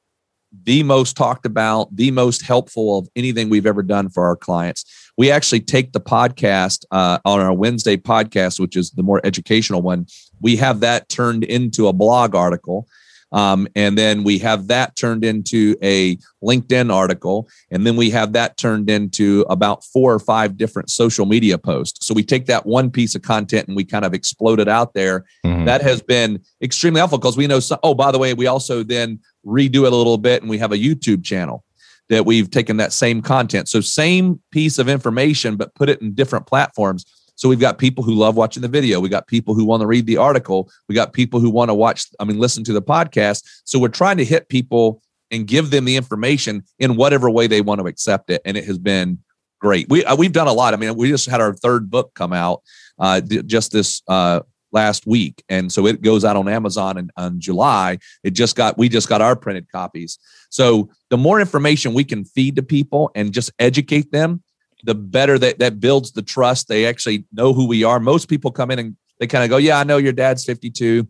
the 0.64 0.82
most 0.82 1.16
talked 1.16 1.46
about, 1.46 1.94
the 1.94 2.10
most 2.10 2.42
helpful 2.42 2.98
of 2.98 3.08
anything 3.16 3.48
we've 3.48 3.66
ever 3.66 3.82
done 3.82 4.08
for 4.08 4.26
our 4.26 4.36
clients. 4.36 4.84
We 5.16 5.30
actually 5.30 5.60
take 5.60 5.92
the 5.92 6.00
podcast 6.00 6.84
uh, 6.90 7.18
on 7.24 7.40
our 7.40 7.52
Wednesday 7.52 7.96
podcast, 7.96 8.58
which 8.58 8.76
is 8.76 8.90
the 8.90 9.02
more 9.02 9.20
educational 9.24 9.82
one. 9.82 10.06
We 10.40 10.56
have 10.56 10.80
that 10.80 11.08
turned 11.08 11.44
into 11.44 11.88
a 11.88 11.92
blog 11.92 12.34
article. 12.34 12.88
Um, 13.32 13.68
and 13.76 13.96
then 13.96 14.24
we 14.24 14.38
have 14.38 14.66
that 14.68 14.96
turned 14.96 15.24
into 15.24 15.76
a 15.82 16.16
LinkedIn 16.42 16.92
article. 16.92 17.48
And 17.70 17.86
then 17.86 17.96
we 17.96 18.10
have 18.10 18.32
that 18.32 18.56
turned 18.56 18.90
into 18.90 19.44
about 19.48 19.84
four 19.84 20.12
or 20.12 20.18
five 20.18 20.56
different 20.56 20.90
social 20.90 21.26
media 21.26 21.56
posts. 21.58 22.06
So 22.06 22.14
we 22.14 22.24
take 22.24 22.46
that 22.46 22.66
one 22.66 22.90
piece 22.90 23.14
of 23.14 23.22
content 23.22 23.68
and 23.68 23.76
we 23.76 23.84
kind 23.84 24.04
of 24.04 24.14
explode 24.14 24.58
it 24.58 24.68
out 24.68 24.94
there. 24.94 25.26
Mm-hmm. 25.46 25.64
That 25.64 25.82
has 25.82 26.02
been 26.02 26.42
extremely 26.60 26.98
helpful 26.98 27.18
because 27.18 27.36
we 27.36 27.46
know, 27.46 27.60
so, 27.60 27.78
oh, 27.82 27.94
by 27.94 28.10
the 28.10 28.18
way, 28.18 28.34
we 28.34 28.48
also 28.48 28.82
then 28.82 29.20
redo 29.46 29.86
it 29.86 29.92
a 29.92 29.96
little 29.96 30.18
bit 30.18 30.42
and 30.42 30.50
we 30.50 30.58
have 30.58 30.72
a 30.72 30.76
YouTube 30.76 31.24
channel 31.24 31.64
that 32.08 32.26
we've 32.26 32.50
taken 32.50 32.76
that 32.78 32.92
same 32.92 33.22
content. 33.22 33.68
So 33.68 33.80
same 33.80 34.40
piece 34.50 34.78
of 34.78 34.88
information, 34.88 35.56
but 35.56 35.74
put 35.74 35.88
it 35.88 36.00
in 36.00 36.12
different 36.12 36.46
platforms. 36.46 37.04
So 37.36 37.48
we've 37.48 37.60
got 37.60 37.78
people 37.78 38.04
who 38.04 38.14
love 38.14 38.36
watching 38.36 38.62
the 38.62 38.68
video. 38.68 39.00
We 39.00 39.08
got 39.08 39.26
people 39.26 39.54
who 39.54 39.64
want 39.64 39.80
to 39.80 39.86
read 39.86 40.06
the 40.06 40.18
article. 40.18 40.70
We 40.88 40.94
got 40.94 41.12
people 41.12 41.40
who 41.40 41.48
want 41.48 41.70
to 41.70 41.74
watch, 41.74 42.06
I 42.18 42.24
mean, 42.24 42.38
listen 42.38 42.64
to 42.64 42.72
the 42.72 42.82
podcast. 42.82 43.44
So 43.64 43.78
we're 43.78 43.88
trying 43.88 44.18
to 44.18 44.24
hit 44.24 44.48
people 44.48 45.02
and 45.30 45.46
give 45.46 45.70
them 45.70 45.84
the 45.84 45.96
information 45.96 46.64
in 46.78 46.96
whatever 46.96 47.30
way 47.30 47.46
they 47.46 47.60
want 47.60 47.80
to 47.80 47.86
accept 47.86 48.30
it. 48.30 48.42
And 48.44 48.56
it 48.56 48.64
has 48.64 48.78
been 48.78 49.20
great. 49.60 49.88
We 49.88 50.04
uh, 50.04 50.16
we've 50.16 50.32
done 50.32 50.48
a 50.48 50.52
lot. 50.52 50.74
I 50.74 50.76
mean, 50.76 50.96
we 50.96 51.08
just 51.08 51.30
had 51.30 51.40
our 51.40 51.54
third 51.54 51.90
book 51.90 52.12
come 52.14 52.32
out 52.32 52.62
uh, 52.98 53.20
just 53.20 53.72
this 53.72 54.02
uh, 54.08 54.40
last 54.72 55.06
week, 55.06 55.42
and 55.48 55.72
so 55.72 55.86
it 55.86 56.02
goes 56.02 56.24
out 56.24 56.36
on 56.36 56.48
Amazon 56.48 56.98
in, 56.98 57.10
in 57.18 57.40
July. 57.40 57.98
It 58.22 58.30
just 58.30 58.56
got 58.56 58.78
we 58.78 58.88
just 58.88 59.08
got 59.08 59.20
our 59.20 59.36
printed 59.36 59.70
copies. 59.70 60.18
So 60.50 60.90
the 61.10 61.16
more 61.16 61.40
information 61.40 61.94
we 61.94 62.04
can 62.04 62.24
feed 62.24 62.56
to 62.56 62.62
people 62.62 63.10
and 63.14 63.32
just 63.32 63.50
educate 63.58 64.12
them, 64.12 64.42
the 64.84 64.94
better 64.94 65.38
that 65.38 65.58
that 65.58 65.80
builds 65.80 66.12
the 66.12 66.22
trust. 66.22 66.68
They 66.68 66.86
actually 66.86 67.24
know 67.32 67.52
who 67.52 67.66
we 67.66 67.84
are. 67.84 68.00
Most 68.00 68.28
people 68.28 68.50
come 68.50 68.70
in 68.70 68.78
and 68.78 68.96
they 69.18 69.26
kind 69.26 69.44
of 69.44 69.50
go, 69.50 69.56
"Yeah, 69.56 69.78
I 69.78 69.84
know 69.84 69.98
your 69.98 70.12
dad's 70.12 70.44
52. 70.44 71.06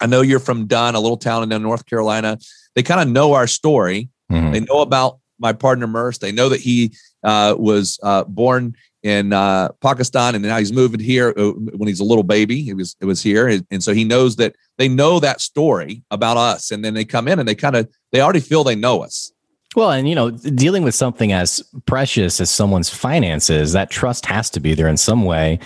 I 0.00 0.06
know 0.06 0.20
you're 0.20 0.40
from 0.40 0.66
Dunn, 0.66 0.94
a 0.94 1.00
little 1.00 1.16
town 1.16 1.50
in 1.50 1.62
North 1.62 1.86
Carolina." 1.86 2.38
They 2.74 2.82
kind 2.82 3.00
of 3.00 3.08
know 3.08 3.32
our 3.32 3.46
story. 3.46 4.10
Mm-hmm. 4.30 4.52
They 4.52 4.60
know 4.60 4.80
about 4.80 5.18
my 5.38 5.52
partner 5.52 5.86
Murs. 5.86 6.18
They 6.18 6.32
know 6.32 6.48
that 6.48 6.60
he 6.60 6.94
uh, 7.26 7.54
was 7.58 7.98
uh, 8.02 8.24
born 8.24 8.74
in 9.02 9.32
uh, 9.32 9.68
Pakistan 9.82 10.34
and 10.34 10.42
now 10.42 10.58
he's 10.58 10.72
moving 10.72 11.00
here 11.00 11.34
uh, 11.36 11.50
when 11.50 11.86
he's 11.86 12.00
a 12.00 12.04
little 12.04 12.24
baby. 12.24 12.62
He 12.62 12.72
was 12.72 12.96
it 13.00 13.04
was 13.04 13.22
here, 13.22 13.48
and 13.70 13.84
so 13.84 13.92
he 13.92 14.04
knows 14.04 14.36
that 14.36 14.56
they 14.78 14.88
know 14.88 15.20
that 15.20 15.40
story 15.40 16.02
about 16.10 16.36
us. 16.36 16.70
And 16.70 16.84
then 16.84 16.94
they 16.94 17.04
come 17.04 17.28
in 17.28 17.38
and 17.38 17.48
they 17.48 17.54
kind 17.54 17.76
of 17.76 17.88
they 18.12 18.20
already 18.20 18.40
feel 18.40 18.64
they 18.64 18.74
know 18.74 19.02
us. 19.02 19.32
Well, 19.74 19.90
and 19.90 20.08
you 20.08 20.14
know, 20.14 20.30
dealing 20.30 20.84
with 20.84 20.94
something 20.94 21.32
as 21.32 21.62
precious 21.84 22.40
as 22.40 22.50
someone's 22.50 22.88
finances, 22.88 23.72
that 23.72 23.90
trust 23.90 24.24
has 24.24 24.48
to 24.50 24.60
be 24.60 24.72
there 24.72 24.88
in 24.88 24.96
some 24.96 25.24
way. 25.24 25.58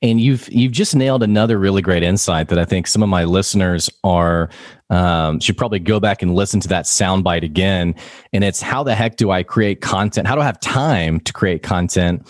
And 0.00 0.20
you've 0.20 0.48
you've 0.48 0.72
just 0.72 0.96
nailed 0.96 1.22
another 1.22 1.58
really 1.58 1.82
great 1.82 2.02
insight 2.02 2.48
that 2.48 2.58
I 2.58 2.64
think 2.64 2.86
some 2.86 3.02
of 3.02 3.10
my 3.10 3.24
listeners 3.24 3.90
are 4.04 4.48
um, 4.90 5.40
should 5.40 5.56
probably 5.56 5.78
go 5.78 6.00
back 6.00 6.22
and 6.22 6.34
listen 6.34 6.60
to 6.60 6.68
that 6.68 6.84
soundbite 6.84 7.42
again. 7.42 7.94
And 8.32 8.42
it's 8.42 8.62
how 8.62 8.82
the 8.82 8.94
heck 8.94 9.16
do 9.16 9.30
I 9.30 9.42
create 9.42 9.80
content? 9.80 10.26
How 10.26 10.34
do 10.34 10.40
I 10.40 10.44
have 10.44 10.60
time 10.60 11.20
to 11.20 11.32
create 11.32 11.62
content? 11.62 12.26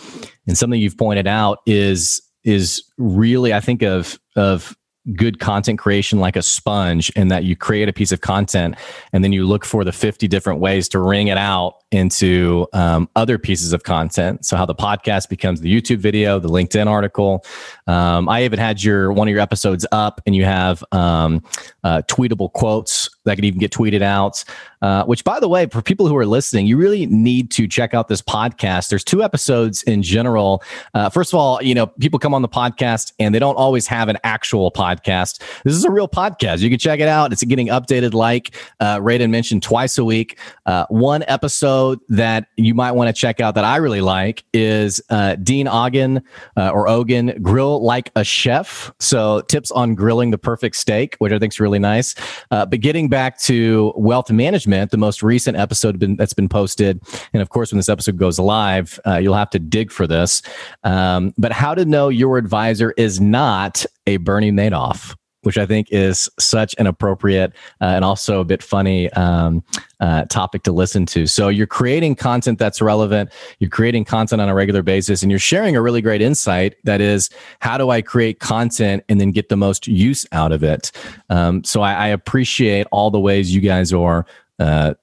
And 0.47 0.57
something 0.57 0.79
you've 0.79 0.97
pointed 0.97 1.27
out 1.27 1.59
is 1.65 2.21
is 2.43 2.83
really 2.97 3.53
I 3.53 3.59
think 3.59 3.81
of 3.81 4.19
of 4.35 4.75
good 5.13 5.39
content 5.39 5.79
creation 5.79 6.19
like 6.19 6.35
a 6.35 6.41
sponge 6.41 7.09
in 7.11 7.29
that 7.29 7.43
you 7.43 7.55
create 7.55 7.89
a 7.89 7.93
piece 7.93 8.11
of 8.11 8.21
content 8.21 8.75
and 9.13 9.23
then 9.23 9.31
you 9.31 9.45
look 9.45 9.65
for 9.65 9.83
the 9.83 9.91
50 9.91 10.27
different 10.27 10.59
ways 10.59 10.87
to 10.89 10.99
wring 10.99 11.27
it 11.27 11.37
out 11.37 11.79
into 11.91 12.67
um, 12.73 13.09
other 13.15 13.39
pieces 13.39 13.73
of 13.73 13.83
content. 13.83 14.45
So 14.45 14.55
how 14.55 14.65
the 14.65 14.75
podcast 14.75 15.29
becomes 15.29 15.61
the 15.61 15.73
YouTube 15.73 15.97
video, 15.97 16.39
the 16.39 16.49
LinkedIn 16.49 16.87
article. 16.87 17.43
Um, 17.87 18.29
I 18.29 18.43
even 18.43 18.59
had 18.59 18.83
your 18.83 19.11
one 19.11 19.27
of 19.27 19.31
your 19.31 19.41
episodes 19.41 19.85
up, 19.91 20.21
and 20.25 20.35
you 20.35 20.45
have 20.45 20.83
um, 20.91 21.43
uh, 21.83 22.03
tweetable 22.07 22.53
quotes 22.53 23.09
that 23.29 23.35
could 23.35 23.45
even 23.45 23.59
get 23.59 23.71
tweeted 23.71 24.01
out. 24.01 24.43
Uh, 24.81 25.03
which, 25.03 25.25
by 25.25 25.41
the 25.41 25.47
way, 25.49 25.65
for 25.65 25.81
people 25.81 26.07
who 26.07 26.15
are 26.15 26.25
listening, 26.25 26.65
you 26.65 26.77
really 26.77 27.05
need 27.05 27.51
to 27.51 27.67
check 27.67 27.93
out 27.93 28.07
this 28.07 28.21
podcast. 28.21 28.87
There's 28.87 29.03
two 29.03 29.21
episodes 29.21 29.83
in 29.83 30.01
general. 30.01 30.63
Uh, 30.93 31.09
first 31.09 31.33
of 31.33 31.39
all, 31.39 31.61
you 31.61 31.75
know 31.75 31.87
people 31.87 32.17
come 32.17 32.33
on 32.33 32.41
the 32.41 32.49
podcast 32.49 33.11
and 33.19 33.35
they 33.35 33.39
don't 33.39 33.55
always 33.55 33.87
have 33.87 34.07
an 34.07 34.17
actual 34.23 34.71
podcast. 34.71 35.41
This 35.63 35.73
is 35.75 35.83
a 35.83 35.91
real 35.91 36.07
podcast. 36.07 36.59
You 36.59 36.69
can 36.69 36.79
check 36.79 37.01
it 37.01 37.09
out. 37.09 37.33
It's 37.33 37.43
getting 37.43 37.67
updated, 37.67 38.13
like 38.13 38.55
uh, 38.79 38.99
Radon 38.99 39.29
mentioned, 39.29 39.63
twice 39.63 39.97
a 39.97 40.05
week. 40.05 40.39
Uh, 40.65 40.85
one 40.89 41.23
episode 41.27 41.99
that 42.07 42.47
you 42.55 42.73
might 42.73 42.93
want 42.93 43.13
to 43.13 43.19
check 43.19 43.41
out 43.41 43.55
that 43.55 43.65
I 43.65 43.77
really 43.77 44.01
like 44.01 44.45
is 44.53 45.01
uh, 45.09 45.35
Dean 45.35 45.67
Ogden 45.67 46.21
uh, 46.55 46.69
or 46.69 46.87
Ogan 46.87 47.41
Grill 47.41 47.83
Like 47.83 48.11
a 48.15 48.23
Chef. 48.23 48.93
So 48.99 49.41
tips 49.41 49.71
on 49.71 49.93
grilling 49.93 50.31
the 50.31 50.37
perfect 50.37 50.77
steak, 50.77 51.15
which 51.19 51.33
I 51.33 51.39
think 51.39 51.53
is 51.53 51.59
really 51.59 51.79
nice. 51.79 52.15
Uh, 52.49 52.65
but 52.65 52.79
getting 52.79 53.09
back 53.09 53.18
to 53.39 53.93
wealth 53.95 54.31
management, 54.31 54.91
the 54.91 54.97
most 54.97 55.21
recent 55.21 55.57
episode 55.57 55.99
been, 55.99 56.15
that's 56.15 56.33
been 56.33 56.49
posted, 56.49 57.01
and 57.33 57.41
of 57.41 57.49
course, 57.49 57.71
when 57.71 57.77
this 57.77 57.89
episode 57.89 58.17
goes 58.17 58.39
live, 58.39 58.99
uh, 59.05 59.17
you'll 59.17 59.35
have 59.35 59.49
to 59.49 59.59
dig 59.59 59.91
for 59.91 60.07
this. 60.07 60.41
Um, 60.83 61.33
but 61.37 61.51
how 61.51 61.75
to 61.75 61.85
know 61.85 62.09
your 62.09 62.37
advisor 62.37 62.93
is 62.97 63.19
not 63.19 63.85
a 64.07 64.17
Bernie 64.17 64.51
Madoff 64.51 65.15
which 65.43 65.57
I 65.57 65.65
think 65.65 65.87
is 65.91 66.29
such 66.39 66.75
an 66.77 66.87
appropriate 66.87 67.53
uh, 67.81 67.85
and 67.85 68.03
also 68.03 68.41
a 68.41 68.45
bit 68.45 68.61
funny 68.61 69.11
um, 69.13 69.63
uh, 69.99 70.25
topic 70.25 70.63
to 70.63 70.71
listen 70.71 71.05
to. 71.07 71.27
So 71.27 71.49
you're 71.49 71.67
creating 71.67 72.15
content 72.15 72.59
that's 72.59 72.81
relevant, 72.81 73.31
you're 73.59 73.69
creating 73.69 74.05
content 74.05 74.41
on 74.41 74.49
a 74.49 74.55
regular 74.55 74.83
basis, 74.83 75.21
and 75.21 75.31
you're 75.31 75.39
sharing 75.39 75.75
a 75.75 75.81
really 75.81 76.01
great 76.01 76.21
insight 76.21 76.75
that 76.83 77.01
is, 77.01 77.29
how 77.59 77.77
do 77.77 77.89
I 77.89 78.01
create 78.01 78.39
content 78.39 79.03
and 79.09 79.19
then 79.19 79.31
get 79.31 79.49
the 79.49 79.57
most 79.57 79.87
use 79.87 80.25
out 80.31 80.51
of 80.51 80.63
it? 80.63 80.91
Um, 81.29 81.63
so 81.63 81.81
I, 81.81 81.93
I, 81.93 82.07
appreciate 82.07 82.87
all 82.91 83.11
the 83.11 83.19
ways 83.19 83.53
you 83.53 83.61
guys 83.61 83.93
are. 83.93 84.25
Uh, 84.59 84.93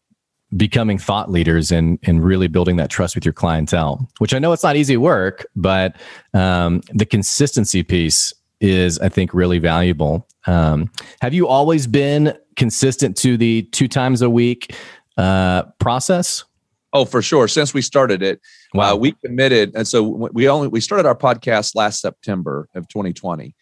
becoming 0.57 0.97
thought 0.97 1.31
leaders 1.31 1.73
and 1.73 1.99
and 2.05 2.25
really 2.25 2.47
building 2.47 2.77
that 2.77 2.89
trust 2.89 3.17
with 3.17 3.25
your 3.25 3.33
clientele 3.33 4.09
which 4.19 4.33
i 4.33 4.39
know 4.39 4.53
it's 4.53 4.63
not 4.63 4.77
easy 4.77 4.97
work 4.97 5.45
but 5.57 5.97
um, 6.35 6.81
the 6.93 7.05
consistency 7.05 7.83
piece 7.83 8.33
is 8.61 8.99
I 8.99 9.09
think 9.09 9.35
really 9.35 9.59
valuable. 9.59 10.27
Um, 10.47 10.91
have 11.21 11.35
you 11.35 11.49
always 11.49 11.87
been 11.87 12.37
consistent 12.57 13.17
to 13.19 13.37
the 13.37 13.63
two 13.73 13.89
times 13.89 14.23
a 14.23 14.31
week 14.31 14.75
uh, 15.17 15.65
process? 15.79 16.45
Oh, 16.93 17.05
for 17.05 17.21
sure. 17.21 17.49
Since 17.49 17.75
we 17.75 17.83
started 17.83 18.23
it, 18.23 18.41
uh, 18.75 18.79
wow. 18.79 18.93
Uh, 18.93 18.97
we 18.97 19.13
committed, 19.25 19.73
and 19.75 19.87
so 19.87 20.03
we 20.33 20.49
only 20.49 20.69
we 20.69 20.81
started 20.81 21.07
our 21.07 21.17
podcast 21.17 21.75
last 21.75 22.01
September 22.01 22.69
of 22.75 22.89
2020. 22.89 23.55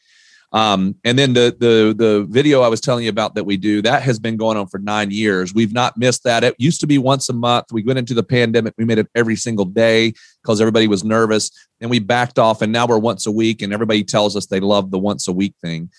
Um, 0.53 0.95
and 1.05 1.19
then 1.19 1.33
the 1.33 1.57
the 1.59 1.95
the 1.97 2.27
video 2.31 2.61
I 2.61 2.69
was 2.69 2.81
telling 2.81 3.03
you 3.03 3.11
about 3.11 3.35
that 3.35 3.43
we 3.43 3.57
do 3.57 3.83
that 3.83 4.03
has 4.03 4.21
been 4.21 4.37
going 4.37 4.57
on 4.57 4.69
for 4.69 4.79
nine 4.79 5.11
years. 5.11 5.53
We've 5.53 5.73
not 5.73 5.97
missed 5.97 6.23
that. 6.23 6.45
It 6.45 6.55
used 6.59 6.81
to 6.83 6.87
be 6.87 6.97
once 6.97 7.29
a 7.29 7.33
month. 7.33 7.73
We 7.73 7.83
went 7.83 7.99
into 7.99 8.15
the 8.15 8.23
pandemic. 8.23 8.75
We 8.79 8.85
made 8.85 8.99
it 8.99 9.09
every 9.17 9.35
single 9.35 9.65
day 9.65 10.13
because 10.45 10.61
everybody 10.61 10.87
was 10.87 11.03
nervous. 11.03 11.51
And 11.81 11.91
we 11.91 11.99
backed 11.99 12.39
off, 12.39 12.63
and 12.63 12.73
now 12.73 12.87
we're 12.87 12.99
once 12.99 13.27
a 13.27 13.33
week. 13.33 13.63
And 13.63 13.73
everybody 13.73 14.05
tells 14.05 14.37
us 14.37 14.47
they 14.47 14.61
love 14.61 14.91
the 14.91 14.99
once 14.99 15.27
a 15.27 15.33
week 15.33 15.55
thing. 15.61 15.91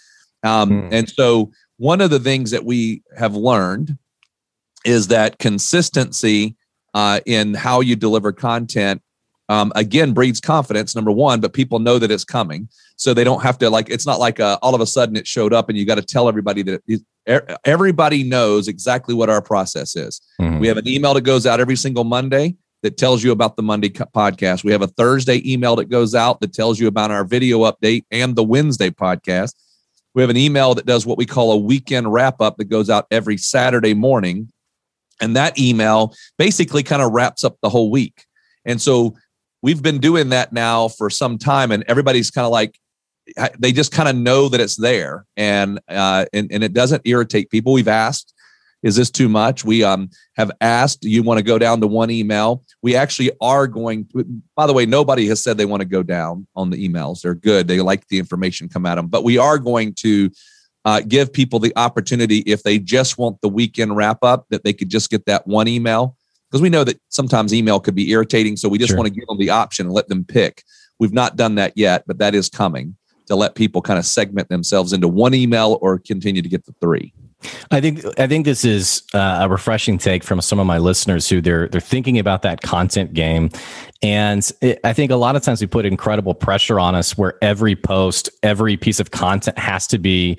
Um, 0.44 0.70
mm. 0.70 0.90
And 0.92 1.10
so 1.10 1.52
one 1.78 2.00
of 2.00 2.10
the 2.10 2.20
things 2.20 2.52
that 2.52 2.64
we 2.64 3.02
have 3.18 3.36
learned 3.36 3.98
is 4.86 5.08
that 5.08 5.40
consistency 5.40 6.56
uh, 6.94 7.20
in 7.26 7.54
how 7.54 7.82
you 7.82 7.96
deliver 7.96 8.32
content 8.32 9.02
um, 9.50 9.72
again 9.76 10.14
breeds 10.14 10.40
confidence 10.40 10.96
number 10.96 11.12
one 11.12 11.40
but 11.40 11.54
people 11.54 11.78
know 11.78 12.00
that 12.00 12.10
it's 12.10 12.24
coming 12.24 12.68
so 12.96 13.14
they 13.14 13.24
don't 13.24 13.44
have 13.44 13.60
to 13.60 13.70
like 13.70 13.90
it's 13.90 14.06
not 14.06 14.20
like 14.20 14.40
uh, 14.40 14.58
all 14.62 14.74
of 14.74 14.82
a 14.82 14.88
sudden 14.88 15.16
it 15.16 15.28
showed 15.28 15.54
up 15.54 15.70
and 15.70 15.78
you 15.78 15.86
got 15.86 15.96
to 15.96 16.02
tell 16.02 16.28
everybody 16.28 16.64
that 16.64 16.82
it, 16.88 17.02
everybody 17.64 18.24
knows 18.24 18.68
exactly 18.68 19.14
what 19.14 19.30
our 19.30 19.42
process 19.42 19.96
is 19.96 20.22
mm-hmm. 20.42 20.58
we 20.60 20.68
have 20.68 20.78
an 20.78 20.88
email 20.88 21.14
that 21.14 21.22
goes 21.22 21.46
out 21.46 21.60
every 21.60 21.76
single 21.76 22.04
monday 22.04 22.56
that 22.86 22.98
tells 22.98 23.24
you 23.24 23.32
about 23.32 23.56
the 23.56 23.64
monday 23.64 23.90
podcast. 23.90 24.64
We 24.64 24.72
have 24.72 24.84
a 24.84 24.88
thursday 24.88 25.42
email 25.52 25.76
that 25.78 25.90
goes 25.90 26.14
out 26.14 26.40
that 26.42 26.54
tells 26.54 26.80
you 26.80 26.86
about 26.86 27.10
our 27.10 27.24
video 27.24 27.62
update 27.62 28.06
and 28.12 28.36
the 28.36 28.44
wednesday 28.44 28.92
podcast. 28.92 29.56
We 30.14 30.22
have 30.22 30.30
an 30.30 30.38
email 30.38 30.76
that 30.76 30.86
does 30.86 31.04
what 31.04 31.18
we 31.18 31.26
call 31.26 31.52
a 31.52 31.58
weekend 31.58 32.14
wrap 32.14 32.42
up 32.42 32.58
that 32.58 32.66
goes 32.66 32.92
out 32.92 33.08
every 33.10 33.38
saturday 33.38 33.96
morning. 33.96 34.52
And 35.20 35.36
that 35.36 35.58
email 35.58 36.14
basically 36.38 36.84
kind 36.84 37.02
of 37.02 37.12
wraps 37.12 37.44
up 37.44 37.58
the 37.64 37.70
whole 37.70 37.90
week. 37.90 38.26
And 38.66 38.80
so 38.80 39.16
we've 39.64 39.82
been 39.82 39.98
doing 39.98 40.30
that 40.30 40.54
now 40.54 40.88
for 40.88 41.10
some 41.10 41.40
time 41.40 41.72
and 41.72 41.84
everybody's 41.88 42.30
kind 42.30 42.46
of 42.46 42.52
like 42.52 42.78
they 43.58 43.72
just 43.72 43.92
kind 43.92 44.08
of 44.08 44.16
know 44.16 44.48
that 44.50 44.62
it's 44.62 44.76
there. 44.76 45.26
And 45.36 45.80
uh 45.90 46.26
and, 46.34 46.52
and 46.52 46.64
it 46.64 46.74
doesn't 46.74 47.02
irritate 47.06 47.50
people. 47.50 47.74
We've 47.74 47.88
asked 47.88 48.35
is 48.86 48.96
this 48.96 49.12
too 49.12 49.28
much 49.28 49.66
we 49.66 49.84
um 49.84 50.10
have 50.38 50.50
asked 50.62 51.02
do 51.02 51.10
you 51.10 51.22
want 51.22 51.38
to 51.38 51.44
go 51.44 51.60
down 51.60 51.82
to 51.82 51.88
one 51.88 52.10
email 52.10 52.64
we 52.82 52.96
actually 52.96 53.32
are 53.42 53.68
going 53.68 54.08
by 54.56 54.66
the 54.66 54.74
way 54.74 54.86
nobody 54.86 55.28
has 55.28 55.44
said 55.44 55.58
they 55.58 55.66
want 55.66 55.82
to 55.82 55.88
go 55.88 56.02
down 56.02 56.48
on 56.56 56.70
the 56.70 56.88
emails 56.88 57.22
they're 57.22 57.36
good 57.36 57.68
they 57.68 57.82
like 57.82 58.08
the 58.08 58.18
information 58.18 58.70
come 58.70 58.86
at 58.86 58.96
them 58.96 59.08
but 59.08 59.26
we 59.26 59.38
are 59.38 59.58
going 59.58 59.94
to 59.94 60.30
uh, 60.86 61.02
give 61.02 61.34
people 61.34 61.58
the 61.58 61.74
opportunity 61.76 62.38
if 62.46 62.62
they 62.62 62.78
just 62.78 63.18
want 63.18 63.42
the 63.42 63.50
weekend 63.50 63.96
wrap 63.96 64.20
up 64.24 64.46
that 64.50 64.64
they 64.64 64.72
could 64.72 64.88
just 64.88 65.10
get 65.10 65.26
that 65.26 65.46
one 65.48 65.68
email 65.68 66.16
because 66.50 66.62
we 66.62 66.70
know 66.70 66.84
that 66.84 67.00
sometimes 67.10 67.54
email 67.54 67.80
could 67.80 67.96
be 67.96 68.12
irritating. 68.12 68.56
So 68.56 68.70
we 68.70 68.78
just 68.78 68.90
sure. 68.90 68.98
want 68.98 69.08
to 69.08 69.14
give 69.14 69.28
them 69.28 69.38
the 69.38 69.50
option 69.50 69.88
and 69.88 69.94
let 69.94 70.08
them 70.08 70.24
pick. 70.24 70.64
We've 71.00 71.12
not 71.12 71.36
done 71.36 71.56
that 71.56 71.74
yet, 71.76 72.04
but 72.08 72.20
that 72.20 72.36
is 72.36 72.50
coming 72.50 72.96
to 73.28 73.36
let 73.36 73.56
people 73.56 73.82
kind 73.82 74.00
of 74.00 74.06
segment 74.06 74.50
themselves 74.50 74.94
into 74.94 75.08
one 75.08 75.34
email 75.34 75.80
or 75.82 76.00
continue 76.00 76.42
to 76.42 76.48
get 76.48 76.66
the 76.66 76.74
three. 76.80 77.14
I 77.72 77.82
think 77.82 78.04
I 78.20 78.28
think 78.28 78.46
this 78.46 78.66
is 78.66 79.04
uh, 79.14 79.40
a 79.42 79.50
refreshing 79.50 79.98
take 79.98 80.24
from 80.24 80.42
some 80.42 80.60
of 80.60 80.66
my 80.66 80.78
listeners 80.78 81.30
who 81.30 81.42
they're 81.42 81.68
they're 81.68 81.82
thinking 81.82 82.18
about 82.18 82.42
that 82.42 82.62
content 82.62 83.14
game, 83.14 83.50
and 84.02 84.50
it, 84.62 84.80
I 84.84 84.94
think 84.94 85.12
a 85.12 85.16
lot 85.16 85.36
of 85.36 85.44
times 85.44 85.62
we 85.62 85.68
put 85.68 85.86
incredible 85.86 86.34
pressure 86.34 86.80
on 86.80 86.96
us 86.96 87.18
where 87.18 87.38
every 87.44 87.76
post, 87.76 88.30
every 88.44 88.78
piece 88.78 89.00
of 89.00 89.12
content 89.12 89.58
has 89.58 89.88
to 89.88 89.98
be 89.98 90.38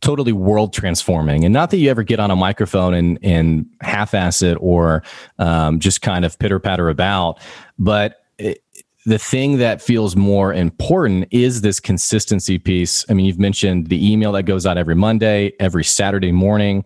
totally 0.00 0.32
world 0.32 0.72
transforming. 0.72 1.44
And 1.44 1.52
not 1.52 1.70
that 1.70 1.78
you 1.78 1.90
ever 1.90 2.02
get 2.02 2.20
on 2.20 2.30
a 2.30 2.36
microphone 2.36 2.94
and, 2.94 3.18
and 3.22 3.66
half 3.80 4.14
ass 4.14 4.42
it 4.42 4.56
or 4.60 5.02
um, 5.38 5.80
just 5.80 6.02
kind 6.02 6.24
of 6.24 6.38
pitter 6.38 6.58
patter 6.58 6.88
about, 6.88 7.40
but 7.78 8.22
it, 8.38 8.62
the 9.06 9.18
thing 9.18 9.58
that 9.58 9.80
feels 9.80 10.16
more 10.16 10.52
important 10.52 11.28
is 11.30 11.60
this 11.60 11.78
consistency 11.78 12.58
piece. 12.58 13.04
I 13.08 13.14
mean, 13.14 13.24
you've 13.24 13.38
mentioned 13.38 13.86
the 13.86 14.12
email 14.12 14.32
that 14.32 14.42
goes 14.42 14.66
out 14.66 14.76
every 14.76 14.96
Monday, 14.96 15.52
every 15.60 15.84
Saturday 15.84 16.32
morning. 16.32 16.84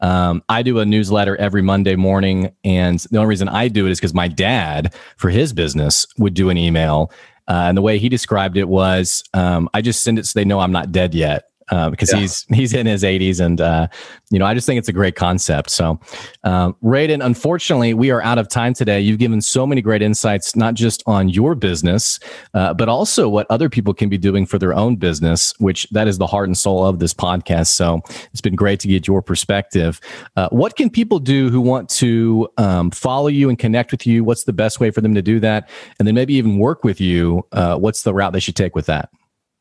Um, 0.00 0.42
I 0.48 0.62
do 0.62 0.80
a 0.80 0.84
newsletter 0.84 1.36
every 1.36 1.62
Monday 1.62 1.94
morning. 1.94 2.50
And 2.64 2.98
the 3.12 3.18
only 3.18 3.28
reason 3.28 3.48
I 3.48 3.68
do 3.68 3.86
it 3.86 3.92
is 3.92 4.00
because 4.00 4.12
my 4.12 4.26
dad, 4.26 4.96
for 5.16 5.30
his 5.30 5.52
business, 5.52 6.08
would 6.18 6.34
do 6.34 6.50
an 6.50 6.58
email. 6.58 7.12
Uh, 7.46 7.66
and 7.68 7.76
the 7.76 7.82
way 7.82 7.98
he 7.98 8.08
described 8.08 8.56
it 8.56 8.68
was 8.68 9.22
um, 9.32 9.70
I 9.72 9.80
just 9.80 10.02
send 10.02 10.18
it 10.18 10.26
so 10.26 10.38
they 10.38 10.44
know 10.44 10.58
I'm 10.58 10.72
not 10.72 10.90
dead 10.90 11.14
yet 11.14 11.49
uh, 11.70 11.90
because 11.90 12.12
yeah. 12.12 12.20
he's 12.20 12.46
he's 12.52 12.74
in 12.74 12.86
his 12.86 13.02
80s, 13.02 13.40
and 13.40 13.60
uh, 13.60 13.88
you 14.30 14.38
know 14.38 14.46
I 14.46 14.54
just 14.54 14.66
think 14.66 14.78
it's 14.78 14.88
a 14.88 14.92
great 14.92 15.16
concept. 15.16 15.70
So, 15.70 16.00
um, 16.44 16.76
Radon, 16.82 17.24
unfortunately, 17.24 17.94
we 17.94 18.10
are 18.10 18.22
out 18.22 18.38
of 18.38 18.48
time 18.48 18.74
today. 18.74 19.00
You've 19.00 19.18
given 19.18 19.40
so 19.40 19.66
many 19.66 19.80
great 19.80 20.02
insights, 20.02 20.56
not 20.56 20.74
just 20.74 21.02
on 21.06 21.28
your 21.28 21.54
business, 21.54 22.18
uh, 22.54 22.74
but 22.74 22.88
also 22.88 23.28
what 23.28 23.46
other 23.50 23.68
people 23.68 23.94
can 23.94 24.08
be 24.08 24.18
doing 24.18 24.46
for 24.46 24.58
their 24.58 24.74
own 24.74 24.96
business, 24.96 25.54
which 25.58 25.88
that 25.90 26.08
is 26.08 26.18
the 26.18 26.26
heart 26.26 26.48
and 26.48 26.58
soul 26.58 26.84
of 26.84 26.98
this 26.98 27.14
podcast. 27.14 27.68
So, 27.68 28.00
it's 28.32 28.40
been 28.40 28.56
great 28.56 28.80
to 28.80 28.88
get 28.88 29.06
your 29.06 29.22
perspective. 29.22 30.00
Uh, 30.36 30.48
what 30.50 30.76
can 30.76 30.90
people 30.90 31.18
do 31.18 31.50
who 31.50 31.60
want 31.60 31.88
to 31.90 32.48
um, 32.56 32.90
follow 32.90 33.28
you 33.28 33.48
and 33.48 33.58
connect 33.58 33.92
with 33.92 34.06
you? 34.06 34.24
What's 34.24 34.44
the 34.44 34.52
best 34.52 34.80
way 34.80 34.90
for 34.90 35.00
them 35.00 35.14
to 35.14 35.22
do 35.22 35.40
that? 35.40 35.68
And 35.98 36.06
then 36.06 36.14
maybe 36.14 36.34
even 36.34 36.58
work 36.58 36.84
with 36.84 37.00
you. 37.00 37.46
Uh, 37.52 37.76
what's 37.76 38.02
the 38.02 38.14
route 38.14 38.32
they 38.32 38.40
should 38.40 38.56
take 38.56 38.74
with 38.74 38.86
that? 38.86 39.10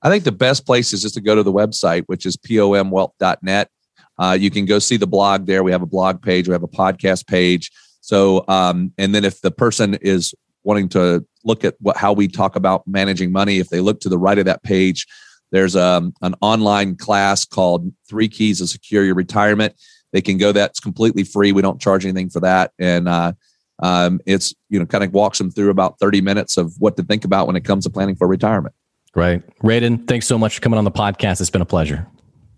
I 0.02 0.10
think 0.10 0.24
the 0.24 0.32
best 0.32 0.66
place 0.66 0.94
is 0.94 1.02
just 1.02 1.16
to 1.16 1.22
go 1.22 1.36
to 1.36 1.44
the 1.44 1.52
website, 1.52 2.04
which 2.08 2.26
is 2.26 2.38
pomwealth.net. 2.38 3.70
Uh, 4.18 4.38
you 4.40 4.50
can 4.50 4.66
go 4.66 4.80
see 4.80 4.98
the 4.98 5.08
blog 5.08 5.46
there. 5.46 5.64
We 5.64 5.72
have 5.72 5.82
a 5.82 5.88
blog 5.88 6.22
page, 6.22 6.48
we 6.48 6.54
have 6.54 6.64
a 6.64 6.68
podcast 6.68 7.28
page. 7.28 7.72
So, 8.02 8.44
um, 8.48 8.94
and 8.98 9.14
then 9.14 9.26
if 9.26 9.42
the 9.42 9.52
person 9.52 9.96
is 9.96 10.34
wanting 10.64 10.90
to 10.90 11.26
look 11.44 11.64
at 11.64 11.76
what 11.80 11.98
how 11.98 12.14
we 12.14 12.28
talk 12.28 12.56
about 12.56 12.88
managing 12.88 13.32
money, 13.32 13.60
if 13.60 13.70
they 13.70 13.80
look 13.80 14.00
to 14.02 14.10
the 14.10 14.18
right 14.18 14.38
of 14.38 14.46
that 14.46 14.64
page, 14.64 15.06
there's 15.52 15.76
um, 15.76 16.14
an 16.22 16.36
online 16.42 16.96
class 16.96 17.46
called 17.46 17.92
Three 18.10 18.28
Keys 18.28 18.60
to 18.60 18.68
Secure 18.68 19.04
Your 19.04 19.16
Retirement. 19.16 19.74
They 20.12 20.22
can 20.22 20.38
go. 20.38 20.52
That's 20.52 20.80
completely 20.80 21.24
free. 21.24 21.52
We 21.52 21.62
don't 21.62 21.82
charge 21.82 22.06
anything 22.06 22.30
for 22.30 22.40
that, 22.40 22.72
and 22.80 23.08
uh, 23.08 23.34
um, 23.82 24.20
it's 24.26 24.54
you 24.70 24.80
know 24.80 24.86
kind 24.86 25.04
of 25.04 25.14
walks 25.14 25.38
them 25.38 25.52
through 25.52 25.70
about 25.70 26.00
30 26.00 26.22
minutes 26.22 26.58
of 26.58 26.74
what 26.80 26.98
to 26.98 27.04
think 27.04 27.26
about 27.26 27.48
when 27.48 27.56
it 27.56 27.64
comes 27.64 27.84
to 27.86 27.90
planning 27.90 28.16
for 28.16 28.28
retirement. 28.28 28.74
Right, 29.16 29.44
Radon. 29.60 30.08
Thanks 30.08 30.28
so 30.28 30.38
much 30.38 30.56
for 30.56 30.62
coming 30.62 30.78
on 30.78 30.86
the 30.86 30.92
podcast. 30.92 31.42
It's 31.42 31.50
been 31.50 31.62
a 31.62 31.66
pleasure. 31.66 32.08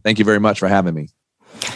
Thank 0.03 0.19
you 0.19 0.25
very 0.25 0.39
much 0.39 0.59
for 0.59 0.67
having 0.67 0.93
me. 0.93 1.09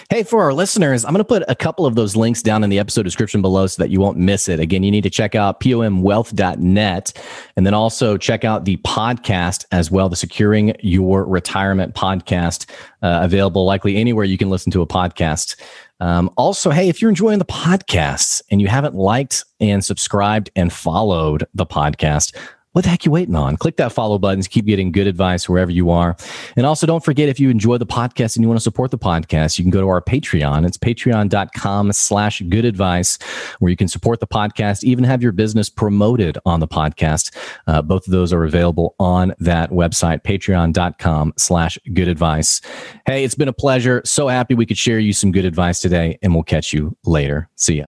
Hey, 0.10 0.24
for 0.24 0.42
our 0.44 0.54
listeners, 0.54 1.04
I'm 1.04 1.12
going 1.12 1.20
to 1.20 1.28
put 1.28 1.44
a 1.48 1.56
couple 1.56 1.86
of 1.86 1.96
those 1.96 2.16
links 2.16 2.42
down 2.42 2.64
in 2.64 2.70
the 2.70 2.80
episode 2.80 3.04
description 3.04 3.42
below 3.42 3.68
so 3.68 3.82
that 3.84 3.90
you 3.90 4.00
won't 4.00 4.18
miss 4.18 4.48
it. 4.48 4.60
Again, 4.60 4.84
you 4.84 4.92
need 4.92 5.04
to 5.04 5.10
check 5.10 5.36
out 5.36 5.60
pomwealth.net 5.60 7.24
and 7.56 7.66
then 7.66 7.74
also 7.74 8.18
check 8.18 8.44
out 8.44 8.66
the 8.66 8.78
podcast 8.78 9.66
as 9.72 9.92
well, 9.92 10.10
the 10.10 10.16
Securing 10.16 10.74
Your 10.80 11.26
Retirement 11.26 11.94
podcast, 11.94 12.70
uh, 13.02 13.20
available 13.22 13.66
likely 13.66 13.98
anywhere 13.98 14.26
you 14.26 14.38
can 14.38 14.50
listen 14.50 14.72
to 14.72 14.82
a 14.82 14.88
podcast. 14.88 15.56
Um, 16.00 16.30
also, 16.38 16.72
hey, 16.72 16.90
if 16.90 17.02
you're 17.02 17.10
enjoying 17.10 17.40
the 17.40 17.46
podcast 17.46 18.42
and 18.52 18.62
you 18.62 18.68
haven't 18.68 18.96
liked 18.96 19.44
and 19.60 19.84
subscribed 19.84 20.50
and 20.56 20.72
followed 20.72 21.46
the 21.54 21.66
podcast, 21.66 22.36
what 22.76 22.84
the 22.84 22.90
heck 22.90 23.06
you 23.06 23.12
waiting 23.12 23.36
on? 23.36 23.56
Click 23.56 23.78
that 23.78 23.94
follow 23.94 24.20
button 24.20 24.42
to 24.42 24.50
keep 24.50 24.66
getting 24.66 24.92
good 24.92 25.08
advice 25.08 25.48
wherever 25.48 25.72
you 25.72 25.92
are. 25.92 26.18
And 26.58 26.66
also 26.66 26.86
don't 26.86 27.06
forget 27.06 27.30
if 27.30 27.40
you 27.40 27.50
enjoy 27.50 27.78
the 27.78 27.86
podcast 27.86 28.36
and 28.36 28.44
you 28.44 28.50
want 28.50 28.58
to 28.60 28.64
support 28.64 28.92
the 28.92 28.98
podcast, 28.98 29.58
you 29.58 29.64
can 29.64 29.72
go 29.72 29.80
to 29.80 29.88
our 29.88 30.02
Patreon. 30.02 30.68
It's 30.68 30.76
patreon.com 30.76 31.94
slash 31.94 32.42
good 32.50 32.66
advice, 32.66 33.18
where 33.60 33.70
you 33.70 33.78
can 33.78 33.88
support 33.88 34.20
the 34.20 34.28
podcast, 34.28 34.84
even 34.84 35.06
have 35.06 35.24
your 35.24 35.32
business 35.32 35.70
promoted 35.70 36.38
on 36.46 36.60
the 36.60 36.68
podcast. 36.68 37.34
Uh, 37.66 37.82
both 37.82 38.08
of 38.08 38.12
those 38.12 38.34
are 38.34 38.44
available 38.44 38.94
on 39.00 39.34
that 39.40 39.70
website, 39.70 40.24
patreon.com 40.24 41.34
slash 41.38 41.80
good 41.94 42.10
advice. 42.10 42.60
Hey, 43.06 43.24
it's 43.24 43.36
been 43.36 43.48
a 43.48 43.54
pleasure. 43.54 44.02
So 44.04 44.28
happy 44.28 44.54
we 44.54 44.66
could 44.66 44.78
share 44.78 45.00
you 45.00 45.14
some 45.14 45.32
good 45.32 45.46
advice 45.46 45.80
today, 45.80 46.20
and 46.22 46.34
we'll 46.34 46.44
catch 46.44 46.74
you 46.74 46.98
later. 47.06 47.48
See 47.56 47.76
ya. 47.76 47.84